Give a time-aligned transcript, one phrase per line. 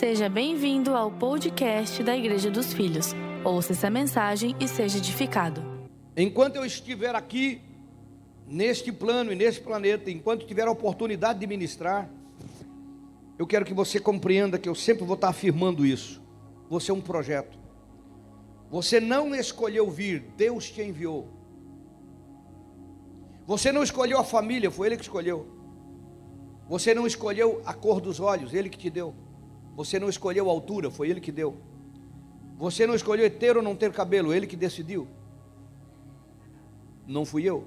[0.00, 3.12] Seja bem-vindo ao podcast da Igreja dos Filhos.
[3.44, 5.62] Ouça essa mensagem e seja edificado.
[6.16, 7.60] Enquanto eu estiver aqui,
[8.46, 12.08] neste plano e neste planeta, enquanto tiver a oportunidade de ministrar,
[13.38, 16.22] eu quero que você compreenda que eu sempre vou estar afirmando isso.
[16.70, 17.58] Você é um projeto.
[18.70, 21.28] Você não escolheu vir, Deus te enviou.
[23.46, 25.46] Você não escolheu a família, foi Ele que escolheu.
[26.70, 29.14] Você não escolheu a cor dos olhos, Ele que te deu.
[29.76, 31.56] Você não escolheu a altura, foi Ele que deu.
[32.56, 35.08] Você não escolheu ter ou não ter cabelo, Ele que decidiu.
[37.06, 37.66] Não fui eu.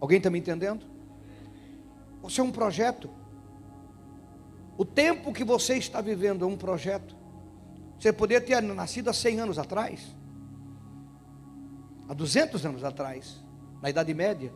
[0.00, 0.86] Alguém está me entendendo?
[2.22, 3.10] Você é um projeto.
[4.76, 7.14] O tempo que você está vivendo é um projeto.
[7.98, 10.14] Você poderia ter nascido há 100 anos atrás,
[12.08, 13.42] há 200 anos atrás,
[13.80, 14.52] na Idade Média.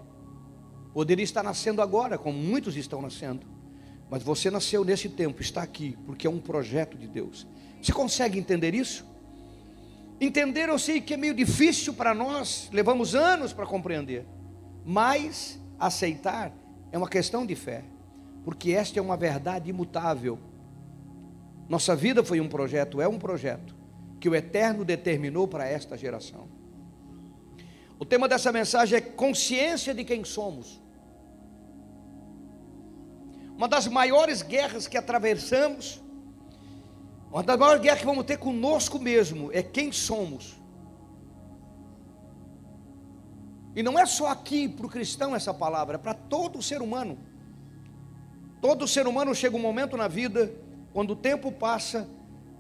[0.93, 3.47] Poderia estar nascendo agora, como muitos estão nascendo.
[4.11, 7.47] Mas você nasceu nesse tempo, está aqui, porque é um projeto de Deus.
[7.81, 9.07] Você consegue entender isso?
[10.21, 14.27] Entender eu sei que é meio difícil para nós, levamos anos para compreender.
[14.85, 16.53] Mas aceitar
[16.91, 17.85] é uma questão de fé,
[18.45, 20.39] porque esta é uma verdade imutável.
[21.69, 23.77] Nossa vida foi um projeto, é um projeto
[24.19, 26.49] que o Eterno determinou para esta geração.
[27.99, 30.81] O tema dessa mensagem é consciência de quem somos.
[33.59, 36.01] Uma das maiores guerras que atravessamos,
[37.29, 40.57] uma das maiores guerras que vamos ter conosco mesmo, é quem somos.
[43.75, 47.19] E não é só aqui para o cristão essa palavra, é para todo ser humano.
[48.61, 50.53] Todo ser humano chega um momento na vida,
[50.93, 52.09] quando o tempo passa,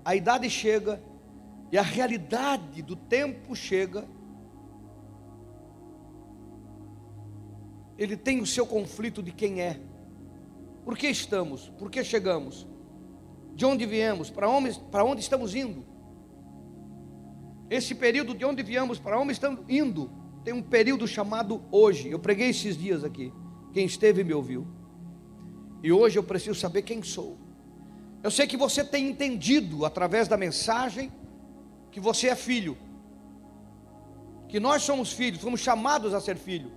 [0.04, 1.00] a idade chega,
[1.70, 4.04] e a realidade do tempo chega,
[7.96, 9.87] ele tem o seu conflito de quem é.
[10.88, 11.68] Por que estamos?
[11.78, 12.66] Por que chegamos?
[13.54, 14.30] De onde viemos?
[14.30, 15.84] Para onde, para onde estamos indo?
[17.68, 20.10] Esse período de onde viemos, para onde estamos indo,
[20.42, 22.08] tem um período chamado hoje.
[22.08, 23.30] Eu preguei esses dias aqui.
[23.74, 24.66] Quem esteve me ouviu.
[25.82, 27.36] E hoje eu preciso saber quem sou.
[28.22, 31.12] Eu sei que você tem entendido através da mensagem
[31.90, 32.78] que você é filho.
[34.48, 36.72] Que nós somos filhos, fomos chamados a ser filho.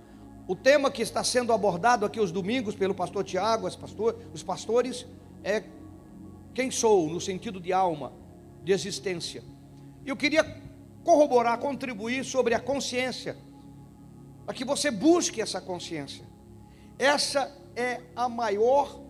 [0.46, 5.06] O tema que está sendo abordado aqui os domingos pelo pastor Tiago, pastor, os pastores,
[5.44, 5.62] é
[6.52, 8.12] quem sou, no sentido de alma,
[8.64, 9.42] de existência.
[10.04, 10.44] E eu queria
[11.04, 13.36] corroborar, contribuir sobre a consciência,
[14.44, 16.24] para que você busque essa consciência.
[16.98, 19.00] Essa é a maior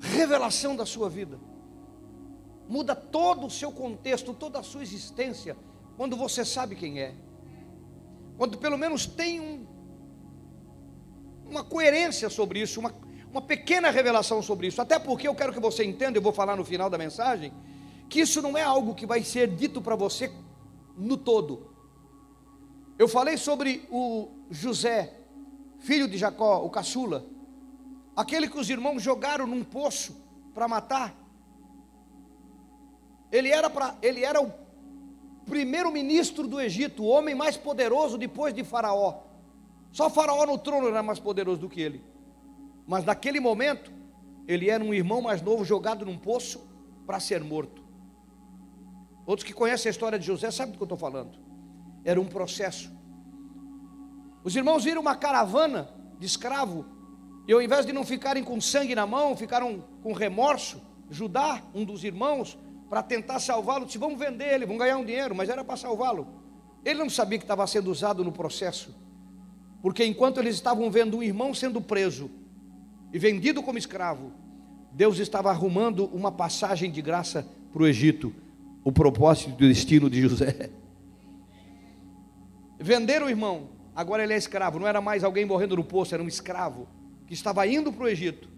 [0.00, 1.38] revelação da sua vida.
[2.68, 5.56] Muda todo o seu contexto, toda a sua existência,
[5.96, 7.14] quando você sabe quem é.
[8.38, 9.66] Quando pelo menos tem um
[11.48, 12.94] uma coerência sobre isso, uma,
[13.30, 14.80] uma pequena revelação sobre isso.
[14.80, 17.52] Até porque eu quero que você entenda, eu vou falar no final da mensagem,
[18.08, 20.32] que isso não é algo que vai ser dito para você
[20.96, 21.70] no todo.
[22.98, 25.12] Eu falei sobre o José,
[25.78, 27.26] filho de Jacó, o caçula,
[28.16, 30.16] aquele que os irmãos jogaram num poço
[30.54, 31.14] para matar.
[33.30, 34.50] Ele era, pra, ele era o
[35.44, 39.25] primeiro ministro do Egito, o homem mais poderoso depois de Faraó.
[39.96, 42.04] Só Faraó no trono era mais poderoso do que ele.
[42.86, 43.90] Mas naquele momento,
[44.46, 46.68] ele era um irmão mais novo jogado num poço
[47.06, 47.82] para ser morto.
[49.24, 51.38] Outros que conhecem a história de José sabem do que eu estou falando.
[52.04, 52.92] Era um processo.
[54.44, 56.84] Os irmãos viram uma caravana de escravo,
[57.48, 60.78] e ao invés de não ficarem com sangue na mão, ficaram com remorso.
[61.08, 62.58] Judá, um dos irmãos,
[62.90, 66.28] para tentar salvá-lo, disse: Vamos vender ele, vamos ganhar um dinheiro, mas era para salvá-lo.
[66.84, 69.05] Ele não sabia que estava sendo usado no processo.
[69.82, 72.30] Porque enquanto eles estavam vendo um irmão sendo preso
[73.12, 74.32] e vendido como escravo,
[74.92, 78.34] Deus estava arrumando uma passagem de graça para o Egito,
[78.82, 80.70] o propósito do destino de José.
[82.78, 86.22] Venderam o irmão, agora ele é escravo, não era mais alguém morrendo no poço, era
[86.22, 86.88] um escravo
[87.26, 88.48] que estava indo para o Egito.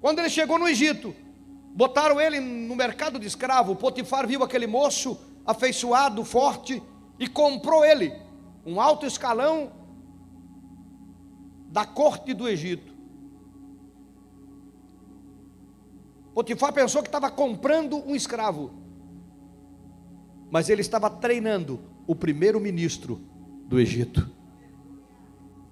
[0.00, 1.14] Quando ele chegou no Egito,
[1.74, 3.74] botaram ele no mercado de escravo.
[3.74, 6.82] Potifar viu aquele moço afeiçoado, forte,
[7.18, 8.12] e comprou ele,
[8.66, 9.72] um alto escalão
[11.74, 12.94] da corte do Egito.
[16.32, 18.70] Potifar pensou que estava comprando um escravo,
[20.52, 23.20] mas ele estava treinando o primeiro ministro
[23.66, 24.30] do Egito.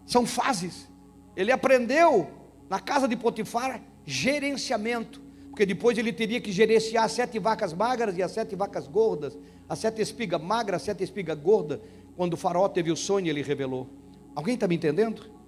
[0.04, 0.90] São fases.
[1.36, 2.28] Ele aprendeu
[2.68, 8.18] na casa de Potifar gerenciamento, porque depois ele teria que gerenciar as sete vacas magras
[8.18, 9.38] e as sete vacas gordas,
[9.68, 11.78] as sete espigas magras, as sete espigas gordas.
[12.16, 13.88] Quando o faraó teve o sonho, ele revelou.
[14.34, 15.41] Alguém está me entendendo?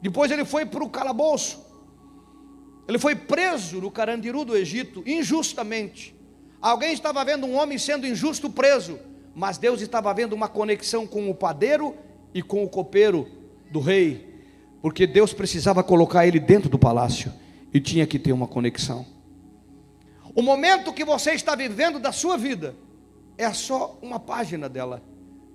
[0.00, 1.66] Depois ele foi para o calabouço.
[2.88, 6.16] Ele foi preso no Carandiru do Egito, injustamente.
[6.60, 8.98] Alguém estava vendo um homem sendo injusto preso,
[9.34, 11.94] mas Deus estava vendo uma conexão com o padeiro
[12.32, 13.28] e com o copeiro
[13.70, 14.42] do rei,
[14.80, 17.32] porque Deus precisava colocar ele dentro do palácio
[17.72, 19.06] e tinha que ter uma conexão.
[20.34, 22.74] O momento que você está vivendo da sua vida
[23.36, 25.02] é só uma página dela,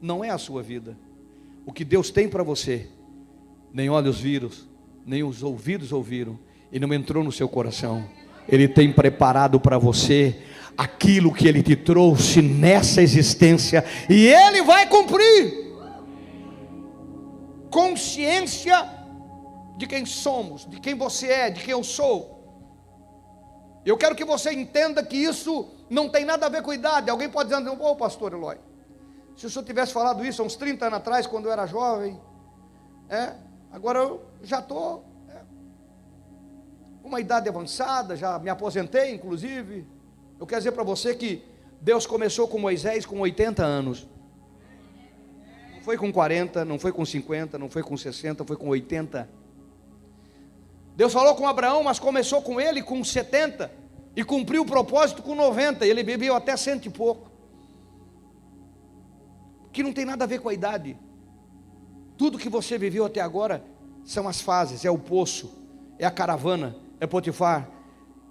[0.02, 0.98] não é a sua vida.
[1.66, 2.88] O que Deus tem para você,
[3.74, 4.52] nem olhos viram,
[5.04, 6.38] nem os ouvidos ouviram,
[6.72, 8.08] e não entrou no seu coração.
[8.48, 10.42] Ele tem preparado para você
[10.78, 15.74] aquilo que ele te trouxe nessa existência, e ele vai cumprir.
[17.72, 18.88] Consciência
[19.76, 22.34] de quem somos, de quem você é, de quem eu sou.
[23.84, 27.10] Eu quero que você entenda que isso não tem nada a ver com idade.
[27.10, 28.58] Alguém pode dizer, ô oh, pastor Eloy,
[29.36, 32.20] se o senhor tivesse falado isso há uns 30 anos atrás, quando eu era jovem,
[33.10, 33.34] é,
[33.74, 35.42] agora eu já estou é,
[37.02, 39.86] com uma idade avançada, já me aposentei, inclusive.
[40.40, 41.44] Eu quero dizer para você que
[41.82, 44.08] Deus começou com Moisés com 80 anos.
[45.74, 49.28] Não foi com 40, não foi com 50, não foi com 60, foi com 80
[50.96, 53.72] Deus falou com Abraão, mas começou com ele com 70
[54.16, 55.86] e cumpriu o propósito com 90.
[55.86, 57.32] Ele viveu até cento e pouco.
[59.72, 60.98] Que não tem nada a ver com a idade.
[62.24, 63.62] Tudo que você viveu até agora
[64.06, 65.52] são as fases, é o poço,
[66.00, 67.70] é a caravana, é Potifar.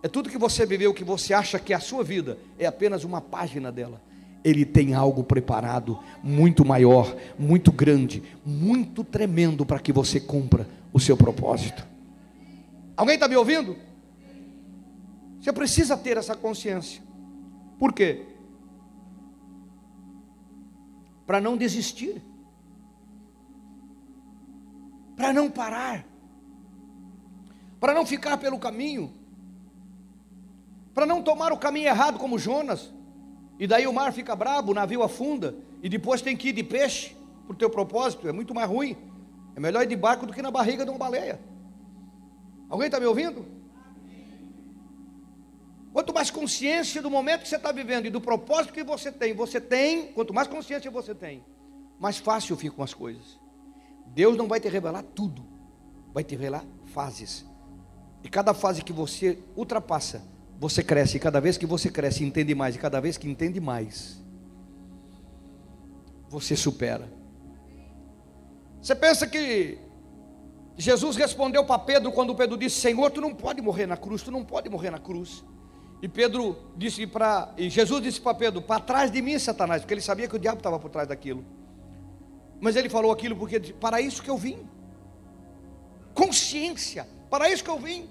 [0.02, 3.04] É tudo que você viveu que você acha que é a sua vida, é apenas
[3.04, 4.00] uma página dela.
[4.42, 10.98] Ele tem algo preparado muito maior, muito grande, muito tremendo para que você cumpra o
[10.98, 11.86] seu propósito.
[12.96, 13.76] Alguém está me ouvindo?
[15.38, 17.02] Você precisa ter essa consciência.
[17.78, 18.22] Por quê?
[21.26, 22.22] Para não desistir,
[25.22, 26.04] para não parar,
[27.78, 29.14] para não ficar pelo caminho,
[30.92, 32.92] para não tomar o caminho errado como Jonas,
[33.56, 36.64] e daí o mar fica brabo, o navio afunda, e depois tem que ir de
[36.64, 37.16] peixe,
[37.46, 38.96] por teu propósito, é muito mais ruim.
[39.54, 41.40] É melhor ir de barco do que na barriga de uma baleia.
[42.68, 43.46] Alguém está me ouvindo?
[45.92, 49.32] Quanto mais consciência do momento que você está vivendo e do propósito que você tem,
[49.34, 51.44] você tem, quanto mais consciência você tem,
[52.00, 53.40] mais fácil ficam as coisas.
[54.14, 55.44] Deus não vai te revelar tudo,
[56.12, 57.44] vai te revelar fases.
[58.22, 60.22] E cada fase que você ultrapassa,
[60.58, 61.16] você cresce.
[61.16, 62.76] E cada vez que você cresce, entende mais.
[62.76, 64.22] E cada vez que entende mais,
[66.28, 67.12] você supera.
[68.80, 69.78] Você pensa que
[70.76, 74.30] Jesus respondeu para Pedro quando Pedro disse: Senhor, tu não pode morrer na cruz, tu
[74.30, 75.44] não pode morrer na cruz.
[76.02, 79.94] E Pedro disse para, e Jesus disse para Pedro: Para trás de mim, Satanás, porque
[79.94, 81.44] ele sabia que o diabo estava por trás daquilo.
[82.62, 84.60] Mas ele falou aquilo porque para isso que eu vim.
[86.14, 88.08] Consciência, para isso que eu vim.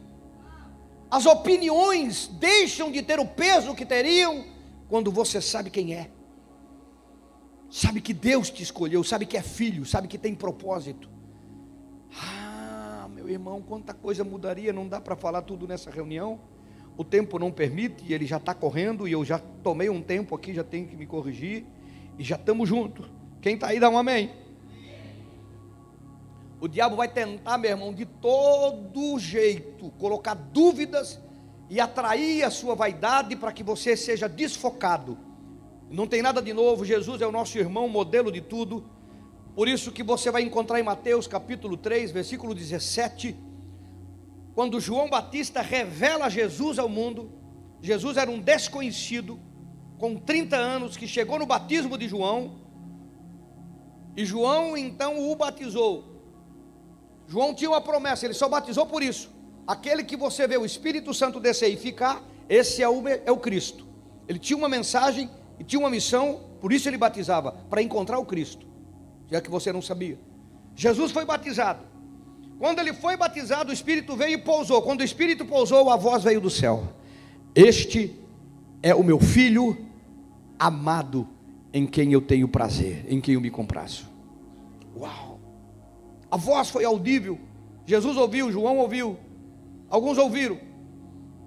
[1.10, 4.44] As opiniões deixam de ter o peso que teriam
[4.90, 6.12] quando você sabe quem é.
[7.70, 11.10] Sabe que Deus te escolheu, sabe que é filho, sabe que tem propósito.
[12.22, 16.42] Ah, meu irmão, quanta coisa mudaria, não dá para falar tudo nessa reunião.
[16.98, 20.36] O tempo não permite, e ele já está correndo, e eu já tomei um tempo
[20.36, 21.66] aqui, já tenho que me corrigir,
[22.20, 23.10] e já estamos juntos.
[23.42, 24.41] Quem está aí, dá um amém.
[26.62, 31.20] O diabo vai tentar, meu irmão, de todo jeito, colocar dúvidas
[31.68, 35.18] e atrair a sua vaidade para que você seja desfocado.
[35.90, 38.86] Não tem nada de novo, Jesus é o nosso irmão, modelo de tudo.
[39.56, 43.36] Por isso que você vai encontrar em Mateus capítulo 3, versículo 17,
[44.54, 47.32] quando João Batista revela Jesus ao mundo,
[47.82, 49.40] Jesus era um desconhecido,
[49.98, 52.62] com 30 anos, que chegou no batismo de João,
[54.16, 56.11] e João então o batizou.
[57.32, 59.32] João tinha uma promessa, ele só batizou por isso.
[59.66, 63.38] Aquele que você vê o Espírito Santo descer e ficar, esse é o, é o
[63.38, 63.88] Cristo.
[64.28, 68.26] Ele tinha uma mensagem e tinha uma missão, por isso ele batizava, para encontrar o
[68.26, 68.72] Cristo
[69.32, 70.20] já que você não sabia.
[70.76, 71.80] Jesus foi batizado.
[72.60, 74.82] Quando ele foi batizado, o Espírito veio e pousou.
[74.82, 76.84] Quando o Espírito pousou, a voz veio do céu:
[77.56, 78.14] Este
[78.84, 79.78] é o meu filho
[80.60, 81.28] amado,
[81.74, 84.06] em quem eu tenho prazer, em quem eu me comprazo.
[84.96, 85.31] Uau!
[86.32, 87.38] A voz foi audível.
[87.86, 89.20] Jesus ouviu, João ouviu,
[89.90, 90.58] alguns ouviram.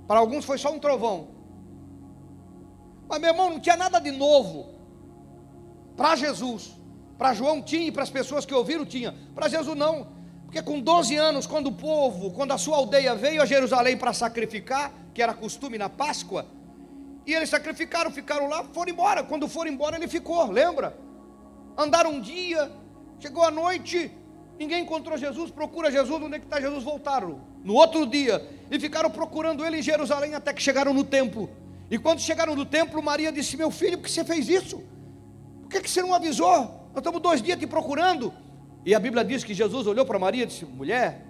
[0.06, 1.28] Para alguns foi só um trovão.
[3.08, 4.74] Mas meu irmão, não tinha nada de novo
[5.96, 6.72] para Jesus.
[7.16, 9.14] Para João tinha e para as pessoas que ouviram tinha.
[9.34, 10.08] Para Jesus não.
[10.44, 14.12] Porque com 12 anos, quando o povo, quando a sua aldeia veio a Jerusalém para
[14.12, 16.46] sacrificar, que era costume na Páscoa,
[17.26, 19.22] e eles sacrificaram, ficaram lá, foram embora.
[19.22, 20.96] Quando foram embora, ele ficou, lembra?
[21.76, 22.70] Andaram um dia,
[23.18, 24.12] chegou a noite,
[24.58, 26.84] ninguém encontrou Jesus, procura Jesus, onde é que está Jesus?
[26.84, 27.40] Voltaram.
[27.62, 31.50] No outro dia, e ficaram procurando ele em Jerusalém até que chegaram no templo.
[31.90, 34.82] E quando chegaram no templo, Maria disse: Meu filho, por que você fez isso?
[35.62, 36.48] Por que, que você não avisou?
[36.48, 38.32] Nós estamos dois dias te procurando.
[38.84, 41.24] E a Bíblia diz que Jesus olhou para Maria e disse: Mulher,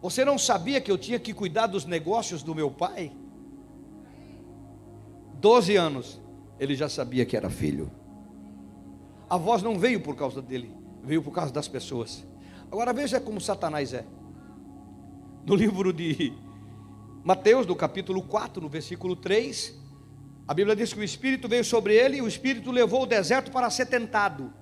[0.00, 3.12] você não sabia que eu tinha que cuidar dos negócios do meu pai?
[5.40, 6.20] Doze anos,
[6.58, 7.90] ele já sabia que era filho.
[9.28, 10.74] A voz não veio por causa dele,
[11.04, 12.24] veio por causa das pessoas.
[12.70, 14.04] Agora veja como Satanás é.
[15.46, 16.32] No livro de
[17.22, 19.78] Mateus, do capítulo 4, no versículo 3,
[20.46, 23.50] a Bíblia diz que o Espírito veio sobre ele e o Espírito levou o deserto
[23.50, 24.52] para ser tentado.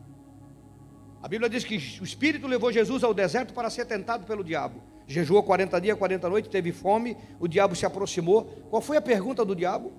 [1.22, 4.82] A Bíblia diz que o Espírito levou Jesus ao deserto para ser tentado pelo diabo.
[5.06, 8.44] Jejuou 40 dias, 40 noites, teve fome, o diabo se aproximou.
[8.70, 9.92] Qual foi a pergunta do diabo?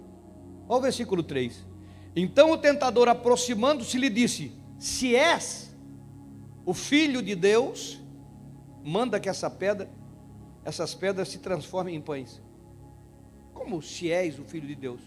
[0.68, 1.66] Olha o versículo 3.
[2.16, 5.73] Então o tentador, aproximando-se, lhe disse: Se és
[6.66, 8.02] o filho de Deus,
[8.84, 9.90] manda que essa pedra,
[10.64, 12.42] essas pedras se transformem em pães.
[13.54, 15.02] Como se és o filho de Deus?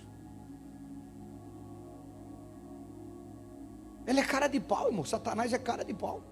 [4.07, 5.05] Ele é cara de pau, irmão.
[5.05, 6.23] Satanás é cara de pau.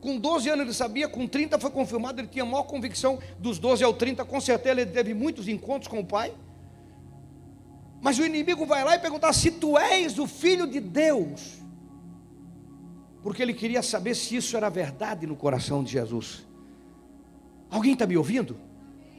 [0.00, 3.84] Com 12 anos ele sabia, com 30 foi confirmado, ele tinha maior convicção dos 12
[3.84, 6.32] ao 30, com certeza ele teve muitos encontros com o pai.
[8.00, 11.60] Mas o inimigo vai lá e perguntar se tu és o filho de Deus.
[13.22, 16.46] Porque ele queria saber se isso era verdade no coração de Jesus.
[17.70, 18.58] Alguém está me ouvindo?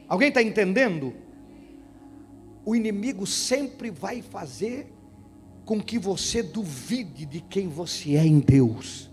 [0.08, 1.14] Alguém está entendendo?
[2.64, 4.92] O inimigo sempre vai fazer
[5.64, 9.10] com que você duvide de quem você é em Deus.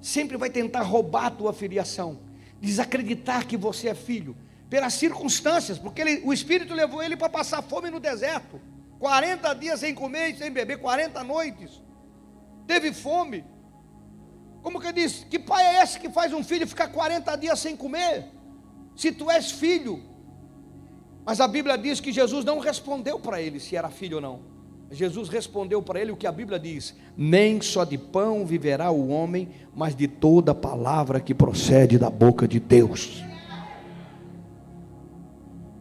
[0.00, 2.20] Sempre vai tentar roubar a tua filiação,
[2.60, 4.36] desacreditar que você é filho,
[4.70, 8.60] pelas circunstâncias, porque ele, o Espírito levou ele para passar fome no deserto
[9.00, 11.82] 40 dias sem comer e sem beber, 40 noites.
[12.66, 13.42] Teve fome.
[14.62, 15.24] Como que diz?
[15.28, 18.26] Que pai é esse que faz um filho ficar 40 dias sem comer?
[18.94, 20.02] Se tu és filho.
[21.24, 24.40] Mas a Bíblia diz que Jesus não respondeu para ele se era filho ou não.
[24.90, 29.08] Jesus respondeu para ele o que a Bíblia diz: Nem só de pão viverá o
[29.08, 33.22] homem, mas de toda palavra que procede da boca de Deus.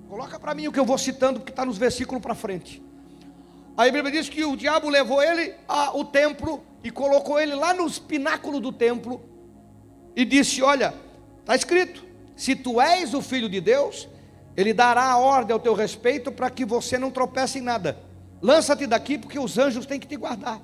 [0.07, 2.83] Coloca para mim o que eu vou citando, porque está nos versículos para frente.
[3.79, 7.73] Aí a Bíblia diz que o diabo levou ele ao templo e colocou ele lá
[7.73, 9.21] nos pináculos do templo
[10.13, 10.93] e disse: Olha,
[11.39, 12.03] está escrito:
[12.35, 14.09] se tu és o filho de Deus,
[14.57, 17.97] ele dará a ordem ao teu respeito para que você não tropece em nada.
[18.41, 20.61] Lança-te daqui, porque os anjos têm que te guardar.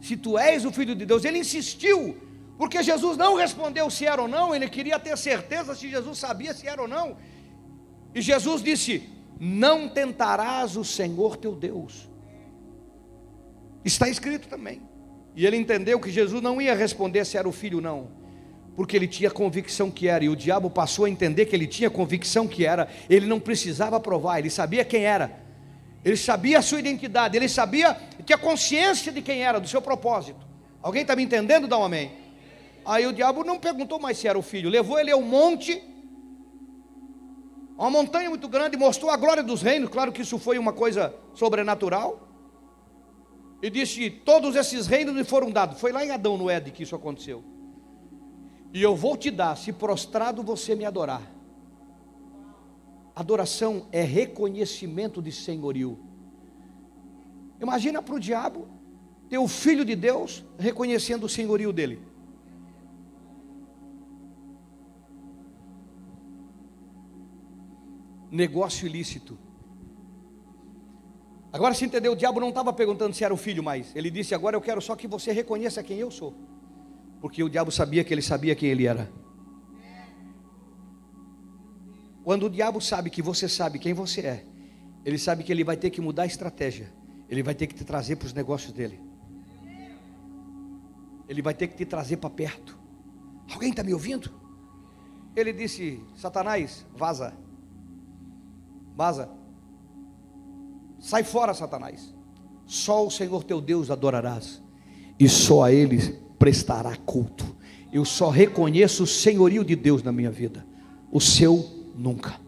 [0.00, 2.20] Se tu és o filho de Deus, ele insistiu,
[2.58, 6.52] porque Jesus não respondeu se era ou não, ele queria ter certeza se Jesus sabia
[6.52, 7.16] se era ou não.
[8.12, 12.09] E Jesus disse: Não tentarás o Senhor teu Deus.
[13.84, 14.82] Está escrito também.
[15.34, 18.08] E ele entendeu que Jesus não ia responder se era o filho ou não,
[18.76, 21.88] porque ele tinha convicção que era, e o diabo passou a entender que ele tinha
[21.88, 25.40] convicção que era, ele não precisava provar, ele sabia quem era.
[26.04, 27.94] Ele sabia a sua identidade, ele sabia
[28.24, 30.40] que a consciência de quem era, do seu propósito.
[30.82, 31.68] Alguém está me entendendo?
[31.68, 32.10] Dá um amém.
[32.84, 35.82] Aí o diabo não perguntou mais se era o filho, levou ele ao monte,
[37.76, 39.90] uma montanha muito grande, mostrou a glória dos reinos.
[39.90, 42.29] Claro que isso foi uma coisa sobrenatural.
[43.62, 45.80] E disse: Todos esses reinos me foram dados.
[45.80, 47.44] Foi lá em Adão, no Éden, que isso aconteceu.
[48.72, 51.22] E eu vou te dar, se prostrado você me adorar.
[53.14, 55.98] Adoração é reconhecimento de senhorio.
[57.60, 58.68] Imagina para o diabo
[59.28, 62.00] ter o filho de Deus reconhecendo o senhorio dele.
[68.30, 69.36] Negócio ilícito.
[71.52, 73.94] Agora se entendeu, o diabo não estava perguntando se era o filho mais.
[73.94, 76.34] Ele disse: Agora eu quero só que você reconheça quem eu sou.
[77.20, 79.10] Porque o diabo sabia que ele sabia quem ele era.
[82.22, 84.46] Quando o diabo sabe que você sabe quem você é,
[85.04, 86.92] ele sabe que ele vai ter que mudar a estratégia.
[87.28, 89.00] Ele vai ter que te trazer para os negócios dele.
[91.28, 92.78] Ele vai ter que te trazer para perto.
[93.52, 94.30] Alguém está me ouvindo?
[95.34, 97.34] Ele disse: Satanás, vaza.
[98.94, 99.39] Vaza.
[101.00, 102.14] Sai fora, Satanás.
[102.66, 104.62] Só o Senhor teu Deus adorarás,
[105.18, 105.98] e só a Ele
[106.38, 107.56] prestará culto.
[107.92, 110.64] Eu só reconheço o senhorio de Deus na minha vida,
[111.10, 112.38] o seu nunca.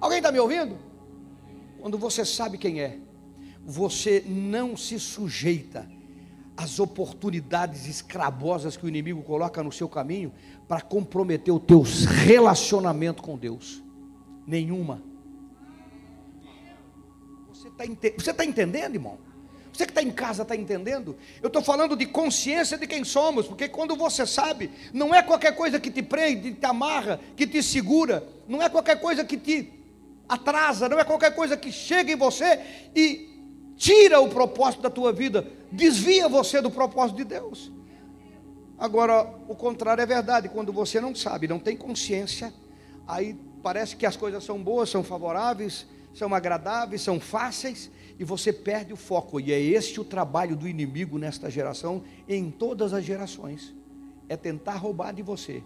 [0.00, 0.78] Alguém está me ouvindo?
[1.80, 2.98] Quando você sabe quem é,
[3.64, 5.86] você não se sujeita
[6.56, 10.32] às oportunidades escravosas que o inimigo coloca no seu caminho
[10.66, 11.82] para comprometer o teu
[12.24, 13.82] relacionamento com Deus.
[14.46, 15.09] Nenhuma.
[17.86, 19.18] Você está ente tá entendendo, irmão?
[19.72, 21.16] Você que está em casa está entendendo?
[21.40, 25.54] Eu estou falando de consciência de quem somos, porque quando você sabe, não é qualquer
[25.56, 29.72] coisa que te prende, te amarra, que te segura, não é qualquer coisa que te
[30.28, 32.60] atrasa, não é qualquer coisa que chega em você
[32.94, 33.30] e
[33.76, 37.72] tira o propósito da tua vida, desvia você do propósito de Deus.
[38.78, 42.52] Agora, o contrário é verdade, quando você não sabe, não tem consciência,
[43.06, 48.52] aí parece que as coisas são boas, são favoráveis, são agradáveis, são fáceis, e você
[48.52, 49.40] perde o foco.
[49.40, 53.74] E é este o trabalho do inimigo nesta geração, em todas as gerações:
[54.28, 55.62] é tentar roubar de você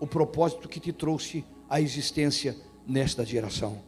[0.00, 3.78] o propósito que te trouxe à existência nesta geração.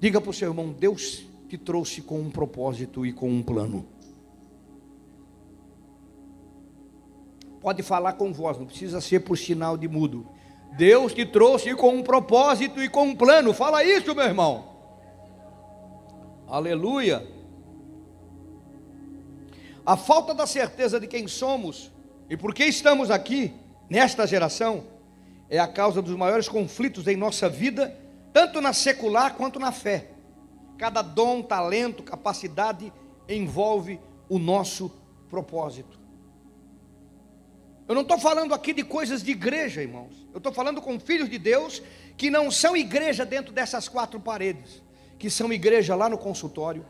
[0.00, 3.86] Diga para o seu irmão: Deus te trouxe com um propósito e com um plano.
[7.60, 10.26] Pode falar com voz, não precisa ser por sinal de mudo.
[10.76, 13.54] Deus te trouxe com um propósito e com um plano.
[13.54, 14.73] Fala isso, meu irmão.
[16.46, 17.26] Aleluia.
[19.84, 21.90] A falta da certeza de quem somos
[22.28, 23.52] e por que estamos aqui
[23.88, 24.84] nesta geração
[25.48, 30.08] é a causa dos maiores conflitos em nossa vida tanto na secular quanto na fé.
[30.76, 32.92] Cada dom, talento, capacidade
[33.28, 34.90] envolve o nosso
[35.30, 36.00] propósito.
[37.86, 40.26] Eu não estou falando aqui de coisas de igreja, irmãos.
[40.32, 41.80] Eu estou falando com filhos de Deus
[42.16, 44.82] que não são igreja dentro dessas quatro paredes,
[45.18, 46.84] que são igreja lá no consultório,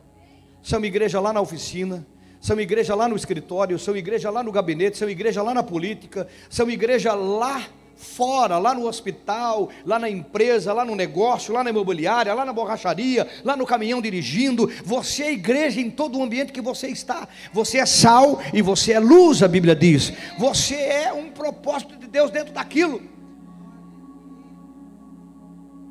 [0.62, 2.06] são igreja lá na oficina,
[2.40, 6.28] são igreja lá no escritório, são igreja lá no gabinete, são igreja lá na política,
[6.50, 7.66] são igreja lá
[7.96, 12.52] fora, lá no hospital, lá na empresa, lá no negócio, lá na imobiliária, lá na
[12.52, 14.70] borracharia, lá no caminhão dirigindo.
[14.84, 17.26] Você é igreja em todo o ambiente que você está.
[17.52, 20.12] Você é sal e você é luz, a Bíblia diz.
[20.38, 23.13] Você é um propósito de Deus dentro daquilo.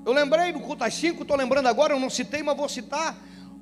[0.06, 3.18] Eu lembrei no culto às 5, estou lembrando agora, eu não citei, mas vou citar.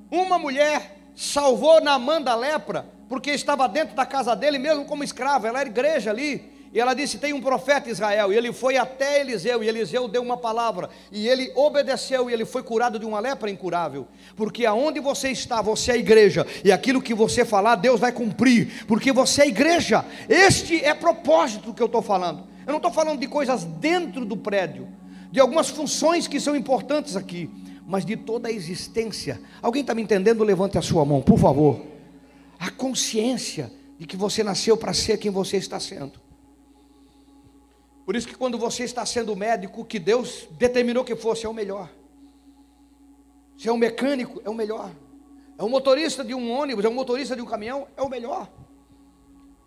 [0.09, 5.47] Uma mulher salvou Naamã da lepra, porque estava dentro da casa dele, mesmo como escrava,
[5.47, 6.51] ela era igreja ali.
[6.73, 8.31] E ela disse: Tem um profeta Israel.
[8.31, 9.61] E ele foi até Eliseu.
[9.61, 10.89] E Eliseu deu uma palavra.
[11.11, 12.29] E ele obedeceu.
[12.29, 14.07] E ele foi curado de uma lepra incurável.
[14.35, 16.47] Porque aonde você está, você é igreja.
[16.63, 18.85] E aquilo que você falar, Deus vai cumprir.
[18.87, 20.05] Porque você é igreja.
[20.29, 22.47] Este é propósito que eu estou falando.
[22.65, 24.87] Eu não estou falando de coisas dentro do prédio.
[25.31, 27.49] De algumas funções que são importantes aqui.
[27.87, 29.41] Mas de toda a existência.
[29.61, 30.43] Alguém está me entendendo?
[30.43, 31.81] Levante a sua mão, por favor.
[32.59, 36.19] A consciência de que você nasceu para ser quem você está sendo.
[38.05, 41.53] Por isso que quando você está sendo médico, que Deus determinou que fosse, é o
[41.53, 41.89] melhor.
[43.57, 44.91] Se é um mecânico, é o melhor.
[45.57, 48.51] É um motorista de um ônibus, é um motorista de um caminhão, é o melhor.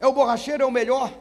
[0.00, 1.16] É o borracheiro, é o melhor.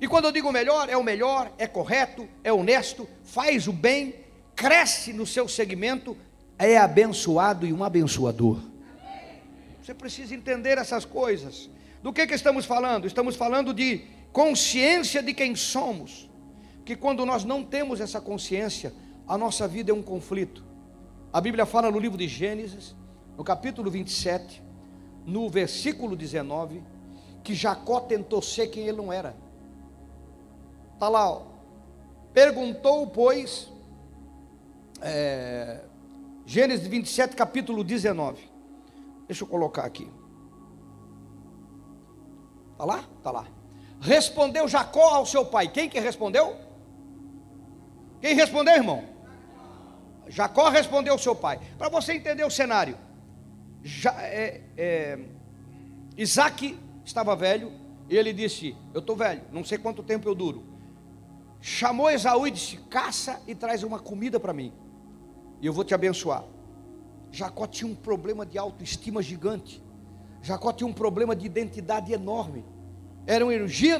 [0.00, 4.14] E quando eu digo melhor, é o melhor, é correto, é honesto, faz o bem,
[4.54, 6.16] cresce no seu segmento,
[6.58, 8.58] é abençoado e um abençoador.
[9.82, 11.68] Você precisa entender essas coisas.
[12.02, 13.06] Do que, que estamos falando?
[13.06, 16.28] Estamos falando de consciência de quem somos
[16.88, 18.94] que quando nós não temos essa consciência,
[19.26, 20.64] a nossa vida é um conflito.
[21.30, 22.96] A Bíblia fala no livro de Gênesis,
[23.36, 24.62] no capítulo 27,
[25.26, 26.82] no versículo 19,
[27.44, 29.36] que Jacó tentou ser quem ele não era.
[30.98, 31.42] Está lá, ó.
[32.34, 33.70] perguntou, pois,
[35.00, 35.84] é,
[36.44, 38.42] Gênesis 27, capítulo 19.
[39.28, 40.10] Deixa eu colocar aqui.
[42.72, 43.04] Está lá?
[43.16, 43.46] Está lá.
[44.00, 45.68] Respondeu Jacó ao seu pai.
[45.68, 46.56] Quem que respondeu?
[48.20, 49.04] Quem respondeu, irmão?
[50.26, 51.60] Jacó respondeu ao seu pai.
[51.78, 52.98] Para você entender o cenário,
[54.20, 55.18] é, é,
[56.16, 57.70] Isaac estava velho
[58.08, 60.77] e ele disse: Eu estou velho, não sei quanto tempo eu duro.
[61.60, 64.72] Chamou Esaú e disse: Caça e traz uma comida para mim,
[65.60, 66.44] e eu vou te abençoar.
[67.30, 69.82] Jacó tinha um problema de autoestima gigante.
[70.40, 72.64] Jacó tinha um problema de identidade enorme.
[73.26, 73.48] Eram,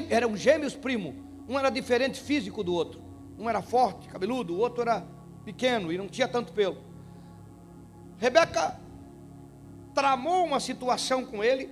[0.09, 1.13] eram gêmeos primo,
[1.47, 3.01] um era diferente físico do outro.
[3.37, 5.05] Um era forte, cabeludo, o outro era
[5.45, 6.77] pequeno e não tinha tanto pelo.
[8.17, 8.79] Rebeca
[9.93, 11.69] tramou uma situação com ele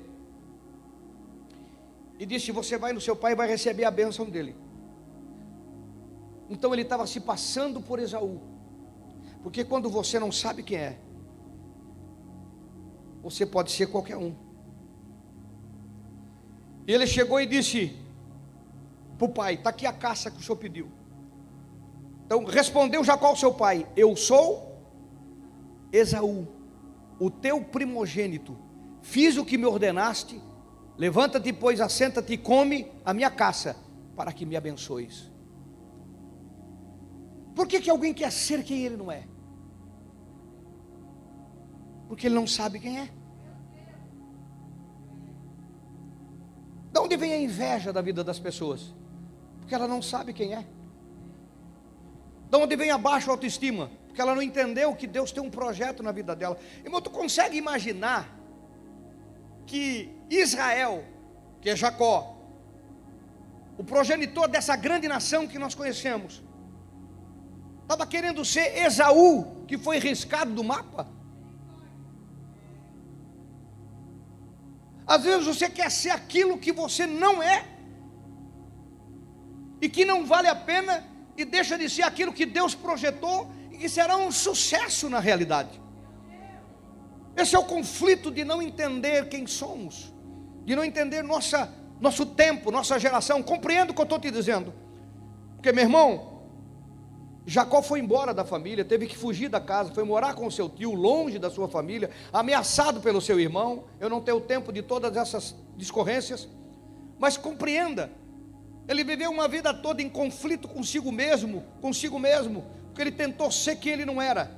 [2.19, 4.55] e disse: Você vai no seu pai e vai receber a bênção dele.
[6.49, 8.39] Então ele estava se passando por Esaú,
[9.43, 10.99] porque quando você não sabe quem é,
[13.21, 14.33] você pode ser qualquer um.
[16.87, 17.97] E ele chegou e disse
[19.17, 20.87] para o pai: Está aqui a caça que o senhor pediu.
[22.25, 24.81] Então respondeu Jacó ao seu pai: Eu sou
[25.91, 26.47] Esaú,
[27.19, 28.57] o teu primogênito.
[29.01, 30.41] Fiz o que me ordenaste.
[30.97, 33.75] Levanta-te, pois, assenta-te e come a minha caça,
[34.15, 35.31] para que me abençoes.
[37.57, 39.23] Por que, que alguém quer ser quem ele não é?
[42.07, 43.09] Porque ele não sabe quem é.
[47.17, 48.93] vem a inveja da vida das pessoas?
[49.59, 50.65] Porque ela não sabe quem é.
[52.49, 53.91] De onde vem a baixa autoestima?
[54.05, 56.57] Porque ela não entendeu que Deus tem um projeto na vida dela.
[56.85, 58.39] Irmão, tu consegue imaginar
[59.65, 61.03] que Israel,
[61.59, 62.37] que é Jacó,
[63.77, 66.43] o progenitor dessa grande nação que nós conhecemos,
[67.87, 71.07] estava querendo ser Esaú, que foi riscado do mapa?
[75.07, 77.65] Às vezes você quer ser aquilo que você não é,
[79.81, 81.01] e que não vale a pena,
[81.37, 85.81] e deixa de ser aquilo que Deus projetou, e que será um sucesso na realidade.
[87.37, 90.13] Esse é o conflito de não entender quem somos,
[90.65, 93.41] de não entender nossa, nosso tempo, nossa geração.
[93.41, 94.73] Compreendo o que eu estou te dizendo,
[95.55, 96.36] porque meu irmão,
[97.49, 100.93] Jacó foi embora da família, teve que fugir da casa, foi morar com seu tio,
[100.93, 103.85] longe da sua família, ameaçado pelo seu irmão.
[104.01, 106.45] Eu não tenho tempo de todas essas discorrências,
[107.17, 108.11] mas compreenda,
[108.85, 113.77] ele viveu uma vida toda em conflito consigo mesmo, consigo mesmo, porque ele tentou ser
[113.77, 114.51] quem ele não era.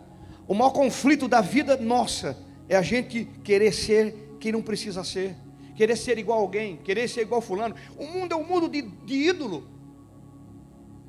[0.47, 2.35] O maior conflito da vida nossa
[2.67, 5.35] é a gente querer ser quem não precisa ser,
[5.75, 7.75] querer ser igual a alguém, querer ser igual a fulano.
[7.99, 9.78] O mundo é um mundo de, de ídolo.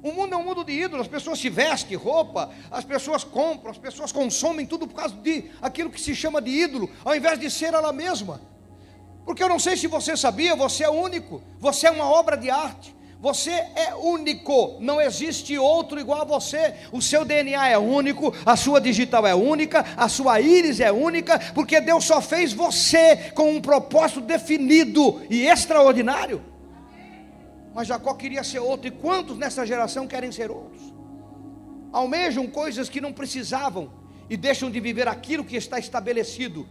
[0.02, 3.70] O mundo é um mundo de ídolos, as pessoas se vestem roupa, as pessoas compram,
[3.70, 7.38] as pessoas consomem tudo por causa de aquilo que se chama de ídolo, ao invés
[7.38, 8.40] de ser ela mesma.
[9.26, 12.50] Porque eu não sei se você sabia, você é único, você é uma obra de
[12.50, 12.96] arte.
[13.20, 16.74] Você é único, não existe outro igual a você.
[16.90, 21.38] O seu DNA é único, a sua digital é única, a sua íris é única,
[21.54, 26.49] porque Deus só fez você com um propósito definido e extraordinário.
[27.74, 30.92] Mas Jacó queria ser outro, e quantos nessa geração querem ser outros?
[31.92, 33.92] Almejam coisas que não precisavam
[34.28, 36.66] e deixam de viver aquilo que está estabelecido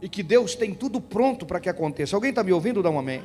[0.00, 2.16] e que Deus tem tudo pronto para que aconteça.
[2.16, 2.82] Alguém está me ouvindo?
[2.82, 3.22] Dá um amém.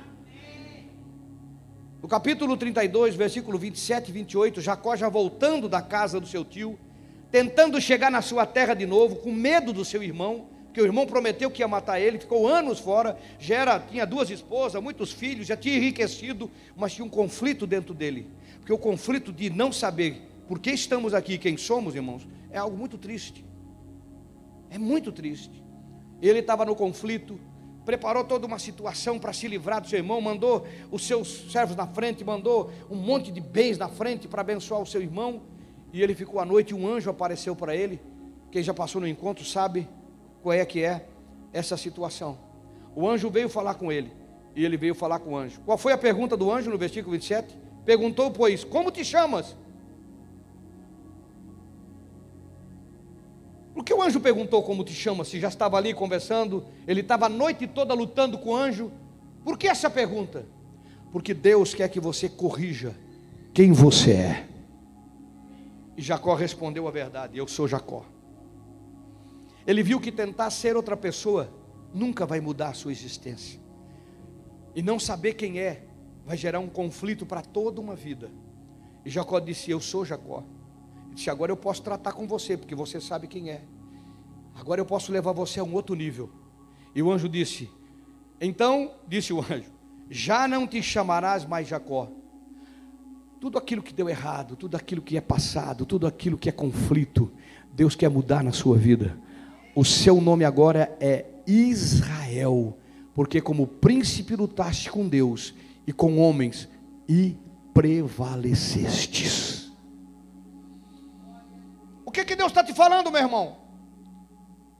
[2.01, 6.77] No capítulo 32, versículo 27 e 28, Jacó já voltando da casa do seu tio,
[7.31, 11.05] tentando chegar na sua terra de novo, com medo do seu irmão, porque o irmão
[11.05, 15.47] prometeu que ia matar ele, ficou anos fora, já era, tinha duas esposas, muitos filhos,
[15.47, 18.27] já tinha enriquecido, mas tinha um conflito dentro dele.
[18.57, 22.75] Porque o conflito de não saber por que estamos aqui, quem somos, irmãos, é algo
[22.75, 23.45] muito triste.
[24.69, 25.63] É muito triste.
[26.21, 27.39] Ele estava no conflito,
[27.85, 31.88] preparou toda uma situação para se livrar do seu irmão, mandou os seus servos na
[31.88, 35.43] frente, mandou um monte de bens na frente para abençoar o seu irmão.
[35.93, 38.01] E ele ficou à noite, um anjo apareceu para ele.
[38.51, 39.88] Quem já passou no encontro sabe
[40.45, 41.08] qual é que é
[41.51, 42.38] essa situação.
[42.95, 44.13] O anjo veio falar com ele,
[44.55, 45.60] e ele veio falar com o anjo.
[45.65, 47.58] Qual foi a pergunta do anjo no versículo 27?
[47.84, 49.55] Perguntou, pois, como te chamas?
[53.73, 55.29] Por que o anjo perguntou como te chamas?
[55.29, 58.91] Se já estava ali conversando, ele estava a noite toda lutando com o anjo.
[59.43, 60.45] Por que essa pergunta?
[61.12, 62.95] Porque Deus quer que você corrija
[63.51, 64.47] quem você é.
[65.97, 68.05] E Jacó respondeu a verdade: Eu sou Jacó.
[69.67, 71.51] Ele viu que tentar ser outra pessoa
[71.93, 73.60] nunca vai mudar a sua existência.
[74.75, 75.88] E não saber quem é
[76.25, 78.30] vai gerar um conflito para toda uma vida.
[79.04, 80.43] E Jacó disse: Eu sou Jacó.
[81.06, 83.63] Ele disse: Agora eu posso tratar com você, porque você sabe quem é.
[84.54, 86.30] Agora eu posso levar você a um outro nível.
[86.93, 87.69] E o anjo disse:
[88.39, 89.71] Então, disse o anjo:
[90.10, 92.12] Já não te chamarás mais Jacó.
[93.39, 97.32] Tudo aquilo que deu errado, tudo aquilo que é passado, tudo aquilo que é conflito,
[97.71, 99.17] Deus quer mudar na sua vida
[99.75, 102.77] o seu nome agora é Israel,
[103.13, 105.53] porque como príncipe lutaste com Deus
[105.85, 106.69] e com homens
[107.07, 107.38] e
[107.73, 109.69] prevalecestes.
[112.05, 113.57] O que, que Deus está te falando, meu irmão?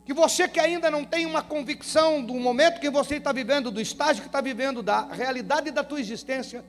[0.06, 3.82] Que você que ainda não tem uma convicção do momento que você está vivendo, do
[3.82, 6.64] estágio que está vivendo, da realidade da tua existência,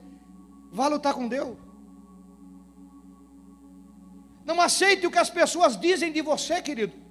[0.71, 1.57] vá lutar com Deus.
[4.43, 7.06] Não aceite o que as pessoas dizem de você, querido.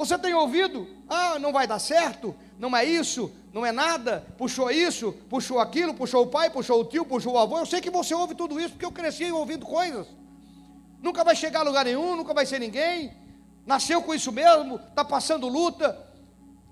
[0.00, 0.88] Você tem ouvido?
[1.06, 5.92] Ah, não vai dar certo, não é isso, não é nada, puxou isso, puxou aquilo,
[5.92, 7.58] puxou o pai, puxou o tio, puxou o avô.
[7.58, 10.06] Eu sei que você ouve tudo isso porque eu cresci ouvindo coisas.
[11.02, 13.12] Nunca vai chegar a lugar nenhum, nunca vai ser ninguém.
[13.66, 15.98] Nasceu com isso mesmo, está passando luta,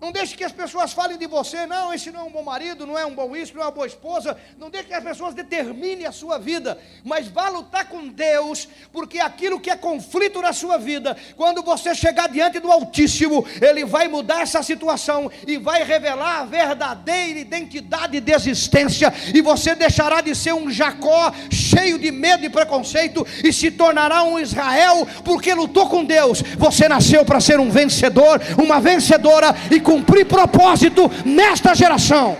[0.00, 2.86] não deixe que as pessoas falem de você, não, esse não é um bom marido,
[2.86, 4.36] não é um bom isso, não é uma boa esposa.
[4.56, 9.18] Não deixe que as pessoas determinem a sua vida, mas vá lutar com Deus, porque
[9.18, 14.06] aquilo que é conflito na sua vida, quando você chegar diante do Altíssimo, Ele vai
[14.06, 20.32] mudar essa situação e vai revelar a verdadeira identidade de existência, e você deixará de
[20.34, 25.88] ser um Jacó cheio de medo e preconceito e se tornará um Israel, porque lutou
[25.88, 26.40] com Deus.
[26.56, 32.36] Você nasceu para ser um vencedor, uma vencedora e cumprir propósito nesta geração.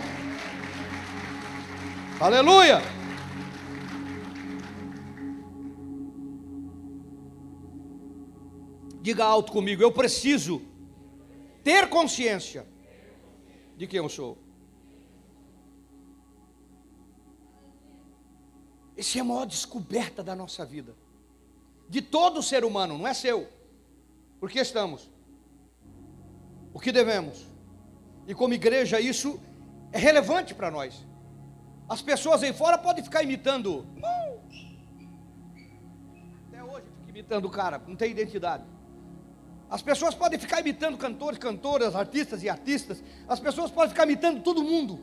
[2.21, 2.83] Aleluia!
[9.01, 10.61] Diga alto comigo, eu preciso
[11.65, 12.67] ter consciência
[13.79, 14.37] de quem eu sou.
[18.95, 20.95] Essa é a maior descoberta da nossa vida.
[21.89, 23.49] De todo ser humano, não é seu.
[24.39, 25.09] Por que estamos?
[26.79, 27.45] O que devemos?
[28.25, 29.41] E como igreja, isso
[29.91, 31.05] é relevante para nós.
[31.89, 33.85] As pessoas aí fora podem ficar imitando.
[36.47, 38.63] Até hoje fica imitando o cara, não tem identidade.
[39.69, 43.03] As pessoas podem ficar imitando cantores, cantoras, artistas e artistas.
[43.27, 45.03] As pessoas podem ficar imitando todo mundo.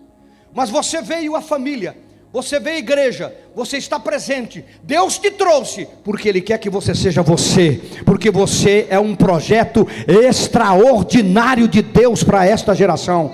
[0.54, 2.02] Mas você veio à família,
[2.36, 4.66] você veio à igreja, você está presente.
[4.84, 9.88] Deus te trouxe porque Ele quer que você seja você, porque você é um projeto
[10.06, 13.34] extraordinário de Deus para esta geração.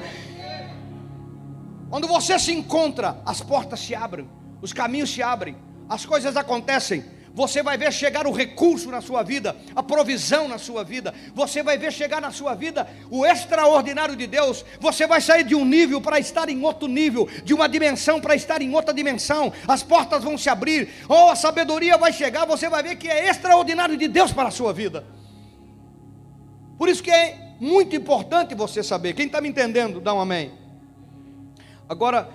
[1.90, 4.30] Quando você se encontra, as portas se abrem,
[4.62, 5.56] os caminhos se abrem,
[5.90, 7.04] as coisas acontecem.
[7.34, 11.14] Você vai ver chegar o recurso na sua vida, a provisão na sua vida.
[11.34, 14.66] Você vai ver chegar na sua vida o extraordinário de Deus.
[14.80, 18.36] Você vai sair de um nível para estar em outro nível, de uma dimensão para
[18.36, 19.54] estar em outra dimensão.
[19.68, 22.46] As portas vão se abrir, ou a sabedoria vai chegar.
[22.46, 25.06] Você vai ver que é extraordinário de Deus para a sua vida.
[26.78, 29.14] Por isso que é muito importante você saber.
[29.14, 30.52] Quem está me entendendo, dá um amém.
[31.88, 32.30] Agora,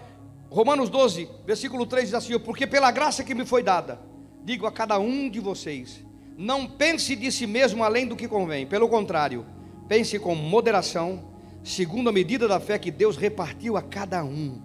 [0.49, 4.01] Romanos 12, versículo 3 diz assim: Porque pela graça que me foi dada,
[4.47, 6.03] digo a cada um de vocês,
[6.39, 9.45] não pense de si mesmo além do que convém, pelo contrário,
[9.89, 11.33] pense com moderação,
[11.65, 14.63] segundo a medida da fé que Deus repartiu a cada um.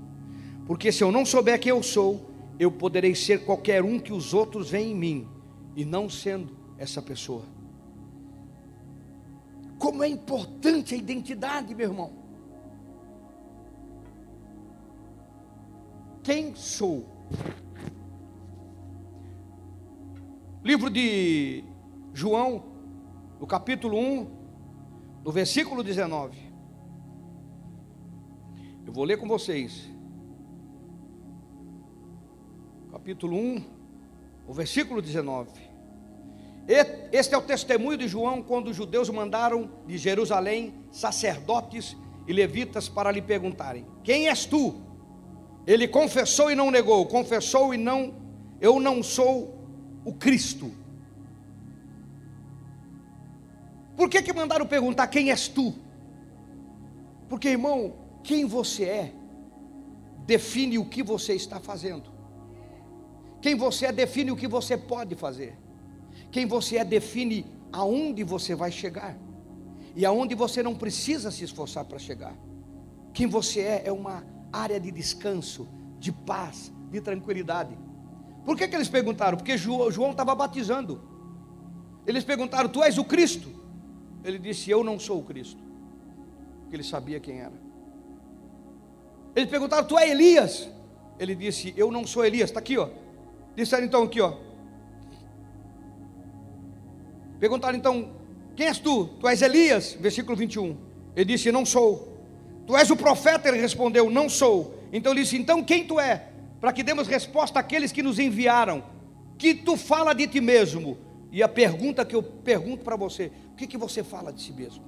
[0.68, 4.36] Porque se eu não souber quem eu sou, eu poderei ser qualquer um que os
[4.36, 5.28] outros veem em mim,
[5.76, 7.44] e não sendo essa pessoa.
[9.80, 12.22] Como é importante a identidade, meu irmão.
[16.24, 17.06] quem sou.
[20.64, 21.64] Livro de
[22.14, 22.64] João,
[23.40, 24.28] no capítulo 1,
[25.26, 26.38] no versículo 19.
[28.86, 29.90] Eu vou ler com vocês.
[32.92, 33.64] Capítulo 1,
[34.48, 35.50] o versículo 19.
[37.12, 41.98] Este é o testemunho de João quando os judeus mandaram de Jerusalém sacerdotes
[42.28, 44.76] e levitas para lhe perguntarem: Quem és tu?
[45.66, 48.14] Ele confessou e não negou, confessou e não,
[48.60, 49.61] eu não sou
[50.04, 50.72] o Cristo.
[53.96, 55.76] Por que que mandaram perguntar quem és tu?
[57.30, 59.14] Porque, irmão, quem você é
[60.26, 62.12] define o que você está fazendo.
[63.42, 65.58] Quem você é define o que você pode fazer.
[66.32, 69.18] Quem você é define aonde você vai chegar
[69.96, 72.36] e aonde você não precisa se esforçar para chegar.
[73.14, 75.68] Quem você é é uma área de descanso,
[76.00, 77.78] de paz, de tranquilidade.
[78.46, 79.38] Por que, que eles perguntaram?
[79.38, 81.02] Porque João estava batizando.
[82.06, 83.50] Eles perguntaram: Tu és o Cristo?
[84.24, 85.62] Ele disse: Eu não sou o Cristo.
[86.62, 87.54] Porque ele sabia quem era.
[89.36, 90.70] Eles perguntaram: Tu é Elias?
[91.20, 92.50] Ele disse: Eu não sou Elias.
[92.50, 92.90] Está aqui, ó.
[93.56, 94.34] Disseram então aqui, ó.
[97.40, 98.12] Perguntaram então:
[98.56, 99.06] Quem és tu?
[99.20, 99.94] Tu és Elias?
[100.00, 100.76] Versículo 21.
[101.16, 102.18] Ele disse: Não sou.
[102.66, 103.48] Tu és o profeta?
[103.48, 104.80] Ele respondeu: Não sou.
[104.92, 106.31] Então ele disse: Então quem tu é?
[106.62, 108.84] Para que demos resposta àqueles que nos enviaram.
[109.38, 111.00] Que tu fala de ti mesmo.
[111.32, 114.54] E a pergunta que eu pergunto para você: O que, que você fala de si
[114.54, 114.86] mesmo?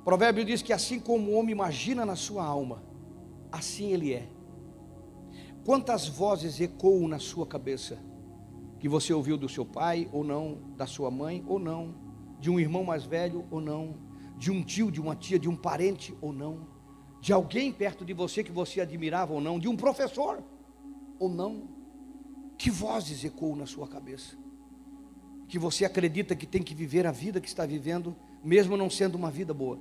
[0.00, 2.82] O provérbio diz que assim como o homem imagina na sua alma,
[3.50, 4.28] assim ele é.
[5.64, 7.98] Quantas vozes ecoam na sua cabeça?
[8.78, 11.94] Que você ouviu do seu pai ou não, da sua mãe ou não,
[12.40, 13.96] de um irmão mais velho ou não,
[14.36, 16.77] de um tio, de uma tia, de um parente ou não,
[17.20, 20.42] de alguém perto de você que você admirava ou não, de um professor
[21.18, 21.68] ou não.
[22.56, 24.36] Que vozes ecoam na sua cabeça?
[25.48, 29.14] Que você acredita que tem que viver a vida que está vivendo, mesmo não sendo
[29.16, 29.78] uma vida boa.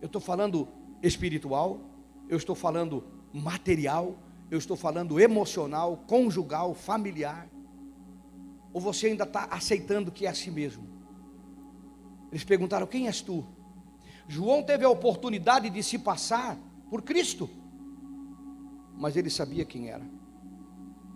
[0.00, 0.68] Eu estou falando
[1.02, 1.80] espiritual,
[2.28, 4.18] eu estou falando material,
[4.50, 7.48] eu estou falando emocional, conjugal, familiar.
[8.72, 10.86] Ou você ainda está aceitando que é assim mesmo?
[12.30, 13.46] Eles perguntaram: Quem és tu?
[14.28, 16.58] João teve a oportunidade de se passar
[16.90, 17.48] por Cristo,
[18.96, 20.04] mas ele sabia quem era.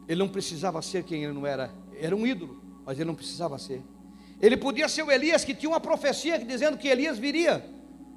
[0.09, 3.59] Ele não precisava ser quem ele não era, era um ídolo, mas ele não precisava
[3.59, 3.83] ser.
[4.40, 7.64] Ele podia ser o Elias que tinha uma profecia dizendo que Elias viria.